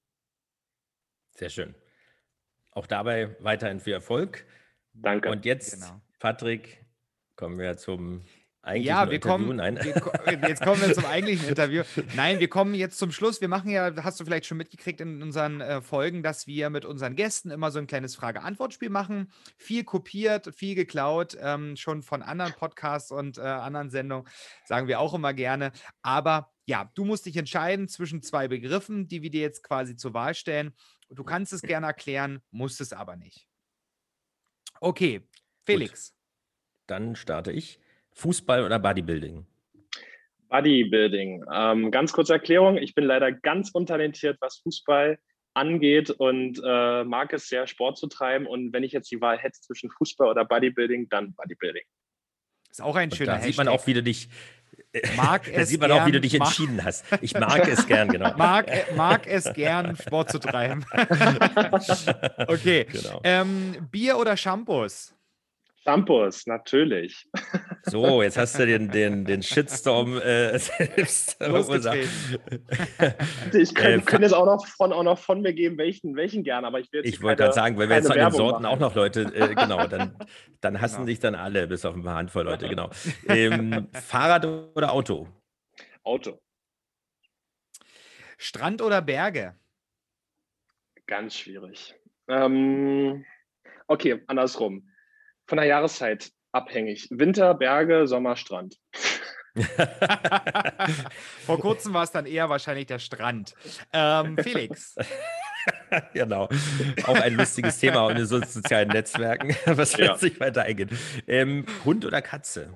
Sehr 1.30 1.48
schön. 1.48 1.74
Auch 2.70 2.86
dabei 2.86 3.36
weiterhin 3.40 3.80
viel 3.80 3.94
Erfolg. 3.94 4.46
Danke. 4.92 5.30
Und 5.30 5.44
jetzt, 5.44 5.74
genau. 5.74 6.00
Patrick, 6.18 6.84
kommen 7.36 7.58
wir 7.58 7.76
zum 7.76 8.22
eigentlich 8.64 8.86
ja, 8.86 9.06
wir 9.08 9.16
Interview? 9.16 9.46
kommen. 9.46 9.56
Nein. 9.56 9.76
Wir, 9.82 10.48
jetzt 10.48 10.62
kommen 10.62 10.80
wir 10.80 10.94
zum 10.94 11.04
eigentlichen 11.04 11.48
Interview. 11.48 11.82
Nein, 12.14 12.38
wir 12.38 12.48
kommen 12.48 12.74
jetzt 12.74 12.96
zum 12.96 13.10
Schluss. 13.10 13.40
Wir 13.40 13.48
machen 13.48 13.70
ja, 13.70 13.92
hast 14.04 14.20
du 14.20 14.24
vielleicht 14.24 14.46
schon 14.46 14.56
mitgekriegt 14.56 15.00
in 15.00 15.20
unseren 15.20 15.60
äh, 15.60 15.82
Folgen, 15.82 16.22
dass 16.22 16.46
wir 16.46 16.70
mit 16.70 16.84
unseren 16.84 17.16
Gästen 17.16 17.50
immer 17.50 17.72
so 17.72 17.80
ein 17.80 17.88
kleines 17.88 18.14
Frage-Antwort-Spiel 18.14 18.90
machen. 18.90 19.32
Viel 19.56 19.82
kopiert, 19.82 20.54
viel 20.54 20.76
geklaut, 20.76 21.36
ähm, 21.40 21.76
schon 21.76 22.02
von 22.02 22.22
anderen 22.22 22.52
Podcasts 22.52 23.10
und 23.10 23.38
äh, 23.38 23.40
anderen 23.40 23.90
Sendungen, 23.90 24.28
sagen 24.64 24.86
wir 24.86 25.00
auch 25.00 25.14
immer 25.14 25.34
gerne. 25.34 25.72
Aber 26.02 26.52
ja, 26.64 26.88
du 26.94 27.04
musst 27.04 27.26
dich 27.26 27.36
entscheiden 27.36 27.88
zwischen 27.88 28.22
zwei 28.22 28.46
Begriffen, 28.46 29.08
die 29.08 29.22
wir 29.22 29.30
dir 29.30 29.40
jetzt 29.40 29.64
quasi 29.64 29.96
zur 29.96 30.14
Wahl 30.14 30.36
stellen. 30.36 30.72
Du 31.10 31.24
kannst 31.24 31.52
es 31.52 31.62
gerne 31.62 31.86
erklären, 31.86 32.40
musst 32.52 32.80
es 32.80 32.92
aber 32.92 33.16
nicht. 33.16 33.48
Okay, 34.80 35.28
Felix. 35.64 36.10
Gut. 36.10 36.18
Dann 36.86 37.16
starte 37.16 37.50
ich. 37.50 37.80
Fußball 38.14 38.64
oder 38.64 38.78
Bodybuilding? 38.78 39.46
Bodybuilding. 40.48 41.44
Ähm, 41.52 41.90
ganz 41.90 42.12
kurze 42.12 42.34
Erklärung. 42.34 42.76
Ich 42.76 42.94
bin 42.94 43.04
leider 43.04 43.32
ganz 43.32 43.70
untalentiert, 43.70 44.36
was 44.40 44.58
Fußball 44.58 45.18
angeht 45.54 46.10
und 46.10 46.60
äh, 46.64 47.04
mag 47.04 47.32
es 47.32 47.48
sehr, 47.48 47.66
Sport 47.66 47.98
zu 47.98 48.06
treiben. 48.06 48.46
Und 48.46 48.72
wenn 48.72 48.82
ich 48.82 48.92
jetzt 48.92 49.10
die 49.10 49.20
Wahl 49.20 49.38
hätte 49.38 49.60
zwischen 49.60 49.90
Fußball 49.90 50.28
oder 50.28 50.44
Bodybuilding, 50.44 51.08
dann 51.08 51.34
Bodybuilding. 51.34 51.82
Ist 52.70 52.82
auch 52.82 52.96
ein 52.96 53.10
schöner 53.10 53.36
Da 53.36 53.40
sieht 53.42 53.56
man 53.56 53.68
auch, 53.68 53.86
wie 53.86 53.94
du 53.94 54.02
dich. 54.02 54.28
Mag 55.16 55.50
da 55.52 55.64
sieht 55.64 55.80
man 55.80 55.90
gern, 55.90 56.00
auch, 56.00 56.06
wie 56.06 56.12
du 56.12 56.20
dich 56.20 56.34
entschieden 56.34 56.82
hast. 56.84 57.04
Ich 57.20 57.34
mag 57.34 57.66
es 57.66 57.86
gern, 57.86 58.08
genau. 58.08 58.32
Mag, 58.36 58.70
mag 58.94 59.26
es 59.26 59.50
gern, 59.54 59.96
Sport 59.96 60.30
zu 60.30 60.38
treiben. 60.38 60.84
okay. 62.46 62.86
Genau. 62.90 63.20
Ähm, 63.24 63.88
Bier 63.90 64.18
oder 64.18 64.36
Shampoos? 64.36 65.14
Shampoos, 65.82 66.46
natürlich. 66.46 67.26
So, 67.84 68.22
jetzt 68.22 68.38
hast 68.38 68.58
du 68.58 68.66
den, 68.66 68.90
den, 68.90 69.24
den 69.24 69.42
Shitstorm 69.42 70.18
äh, 70.18 70.58
selbst 70.58 71.34
verursacht. 71.34 71.96
ich 73.52 73.74
könnte, 73.74 73.92
äh, 73.92 74.00
könnte 74.00 74.26
es 74.26 74.32
auch 74.32 74.46
noch, 74.46 74.66
von, 74.66 74.92
auch 74.92 75.02
noch 75.02 75.18
von 75.18 75.40
mir 75.42 75.52
geben, 75.52 75.78
welchen, 75.78 76.14
welchen 76.14 76.44
gerne, 76.44 76.66
aber 76.66 76.78
ich 76.78 76.92
will 76.92 77.04
Ich 77.04 77.20
wollte 77.22 77.42
gerade 77.42 77.54
sagen, 77.54 77.76
weil 77.78 77.88
wir 77.88 77.96
jetzt 77.96 78.10
an 78.10 78.18
den 78.18 78.30
Sorten 78.30 78.62
machen. 78.62 78.74
auch 78.74 78.78
noch 78.78 78.94
Leute, 78.94 79.22
äh, 79.34 79.54
genau, 79.54 79.86
dann, 79.86 80.16
dann 80.60 80.80
hassen 80.80 80.96
genau. 80.96 81.06
sich 81.06 81.18
dann 81.18 81.34
alle, 81.34 81.66
bis 81.66 81.84
auf 81.84 81.94
ein 81.94 82.04
paar 82.04 82.16
Handvoll 82.16 82.44
Leute, 82.44 82.68
genau. 82.68 82.90
Ähm, 83.28 83.88
Fahrrad 83.92 84.46
oder 84.74 84.92
Auto? 84.92 85.28
Auto. 86.04 86.40
Strand 88.38 88.80
oder 88.82 89.02
Berge? 89.02 89.56
Ganz 91.06 91.36
schwierig. 91.36 91.94
Ähm, 92.28 93.24
okay, 93.88 94.22
andersrum 94.28 94.88
von 95.46 95.58
der 95.58 95.66
Jahreszeit 95.66 96.32
abhängig. 96.52 97.08
Winter, 97.10 97.54
Berge, 97.54 98.06
Sommer, 98.06 98.36
Strand. 98.36 98.76
Vor 101.44 101.58
kurzem 101.60 101.92
war 101.92 102.04
es 102.04 102.10
dann 102.10 102.24
eher 102.24 102.48
wahrscheinlich 102.48 102.86
der 102.86 102.98
Strand. 102.98 103.54
Ähm, 103.92 104.38
Felix. 104.42 104.94
genau. 106.14 106.48
Auch 107.04 107.20
ein 107.20 107.34
lustiges 107.34 107.78
Thema 107.78 108.10
in 108.10 108.16
den 108.16 108.26
sozialen 108.26 108.88
Netzwerken, 108.88 109.54
was 109.66 109.96
ja. 109.96 110.16
sich 110.16 110.40
weiter 110.40 110.62
eingehen. 110.62 110.90
Ähm, 111.26 111.66
Hund 111.84 112.04
oder 112.04 112.22
Katze? 112.22 112.74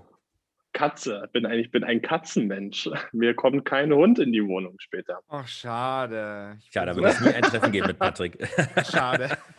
Katze. 0.77 1.29
Bin 1.33 1.47
eigentlich 1.47 1.71
bin 1.71 1.85
ein 1.85 2.03
Katzenmensch. 2.03 2.91
Mir 3.13 3.35
kommt 3.35 3.65
kein 3.65 3.93
Hund 3.93 4.19
in 4.19 4.31
die 4.33 4.47
Wohnung 4.47 4.77
später. 4.79 5.21
Ach, 5.29 5.49
schade. 5.49 6.59
Ich 6.61 6.75
ja, 6.75 6.85
da 6.85 6.95
wird 6.95 7.07
es 7.07 7.21
nie 7.21 7.33
ein 7.33 7.43
Treffen 7.43 7.73
geben 7.73 7.87
mit 7.87 7.99
Patrick. 7.99 8.47
Schade. 8.91 9.39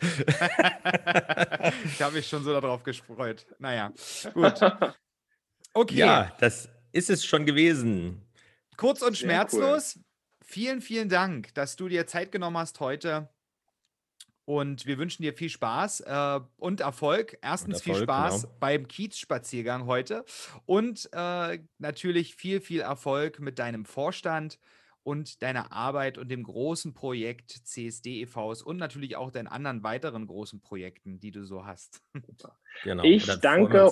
ich 1.84 2.00
habe 2.00 2.14
mich 2.14 2.28
schon 2.28 2.44
so 2.44 2.52
darauf 2.52 2.84
gefreut. 2.84 3.46
Naja, 3.58 3.92
gut. 4.32 4.60
Okay. 5.74 5.96
Ja, 5.96 6.32
das 6.38 6.68
ist 6.92 7.10
es 7.10 7.24
schon 7.24 7.44
gewesen. 7.44 8.22
Kurz 8.76 9.02
und 9.02 9.18
schmerzlos. 9.18 9.96
Cool. 9.96 10.02
Vielen, 10.44 10.80
vielen 10.80 11.08
Dank, 11.08 11.52
dass 11.54 11.74
du 11.74 11.88
dir 11.88 12.06
Zeit 12.06 12.30
genommen 12.30 12.58
hast 12.58 12.78
heute 12.78 13.28
und 14.48 14.86
wir 14.86 14.96
wünschen 14.96 15.24
dir 15.24 15.34
viel 15.34 15.50
Spaß 15.50 16.00
äh, 16.00 16.40
und 16.56 16.80
Erfolg. 16.80 17.36
Erstens 17.42 17.80
und 17.80 17.86
Erfolg, 17.86 17.96
viel 17.96 18.02
Spaß 18.04 18.42
genau. 18.42 18.54
beim 18.60 18.88
Kiezspaziergang 18.88 19.84
heute 19.84 20.24
und 20.64 21.06
äh, 21.12 21.58
natürlich 21.76 22.34
viel, 22.34 22.62
viel 22.62 22.80
Erfolg 22.80 23.40
mit 23.40 23.58
deinem 23.58 23.84
Vorstand 23.84 24.58
und 25.02 25.42
deiner 25.42 25.70
Arbeit 25.72 26.16
und 26.16 26.30
dem 26.30 26.44
großen 26.44 26.94
Projekt 26.94 27.50
CSD 27.50 28.22
e.V.s 28.22 28.62
und 28.62 28.78
natürlich 28.78 29.16
auch 29.16 29.30
deinen 29.30 29.48
anderen 29.48 29.82
weiteren 29.82 30.26
großen 30.26 30.62
Projekten, 30.62 31.20
die 31.20 31.30
du 31.30 31.44
so 31.44 31.66
hast. 31.66 32.00
Genau. 32.84 33.02
Ich 33.02 33.26
danke. 33.40 33.90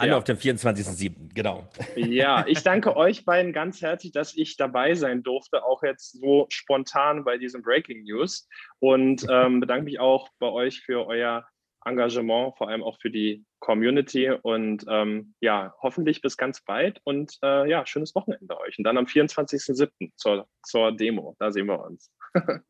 Alle 0.00 0.12
ja. 0.12 0.16
auf 0.16 0.24
dem 0.24 0.38
24.07. 0.38 1.34
Genau. 1.34 1.68
Ja, 1.94 2.42
ich 2.48 2.62
danke 2.62 2.96
euch 2.96 3.26
beiden 3.26 3.52
ganz 3.52 3.82
herzlich, 3.82 4.12
dass 4.12 4.34
ich 4.34 4.56
dabei 4.56 4.94
sein 4.94 5.22
durfte, 5.22 5.62
auch 5.62 5.82
jetzt 5.82 6.18
so 6.18 6.46
spontan 6.48 7.22
bei 7.24 7.36
diesem 7.36 7.60
Breaking 7.60 8.04
News. 8.04 8.48
Und 8.78 9.26
ähm, 9.30 9.60
bedanke 9.60 9.84
mich 9.84 10.00
auch 10.00 10.28
bei 10.38 10.48
euch 10.48 10.80
für 10.80 11.06
euer 11.06 11.46
Engagement, 11.84 12.56
vor 12.56 12.68
allem 12.68 12.82
auch 12.82 12.98
für 12.98 13.10
die 13.10 13.44
Community. 13.58 14.30
Und 14.30 14.86
ähm, 14.88 15.34
ja, 15.40 15.74
hoffentlich 15.82 16.22
bis 16.22 16.38
ganz 16.38 16.62
bald 16.62 17.00
und 17.04 17.36
äh, 17.42 17.68
ja, 17.68 17.84
schönes 17.84 18.14
Wochenende 18.14 18.58
euch. 18.58 18.78
Und 18.78 18.84
dann 18.84 18.96
am 18.96 19.04
24.07. 19.04 20.12
Zur, 20.16 20.46
zur 20.62 20.92
Demo. 20.92 21.36
Da 21.38 21.52
sehen 21.52 21.66
wir 21.66 21.84
uns. 21.84 22.10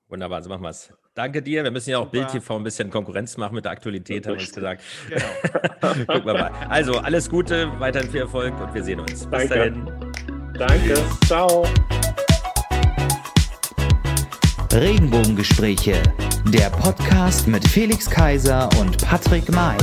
Wunderbar, 0.08 0.42
so 0.42 0.48
machen 0.48 0.62
wir 0.62 0.70
es. 0.70 0.92
Danke 1.14 1.42
dir. 1.42 1.64
Wir 1.64 1.70
müssen 1.70 1.90
ja 1.90 1.98
auch 1.98 2.08
Bild 2.08 2.28
TV 2.28 2.56
ein 2.56 2.62
bisschen 2.62 2.90
Konkurrenz 2.90 3.36
machen 3.36 3.54
mit 3.54 3.64
der 3.64 3.72
Aktualität, 3.72 4.26
haben 4.26 4.34
wir 4.34 4.40
uns 4.40 4.52
gesagt. 4.52 4.82
Genau. 5.08 5.94
Gucken 6.06 6.26
wir 6.26 6.34
mal. 6.34 6.50
Also 6.68 6.98
alles 6.98 7.28
Gute, 7.28 7.70
weiterhin 7.78 8.10
viel 8.10 8.20
Erfolg 8.20 8.58
und 8.60 8.72
wir 8.72 8.82
sehen 8.82 9.00
uns. 9.00 9.26
Bis 9.26 9.48
Danke. 9.48 9.54
dahin. 9.54 9.86
Danke. 10.56 10.94
Ciao. 11.26 11.66
Regenbogengespräche, 14.72 16.00
der 16.46 16.70
Podcast 16.70 17.48
mit 17.48 17.66
Felix 17.66 18.08
Kaiser 18.08 18.68
und 18.78 19.04
Patrick 19.04 19.50
May. 19.50 19.76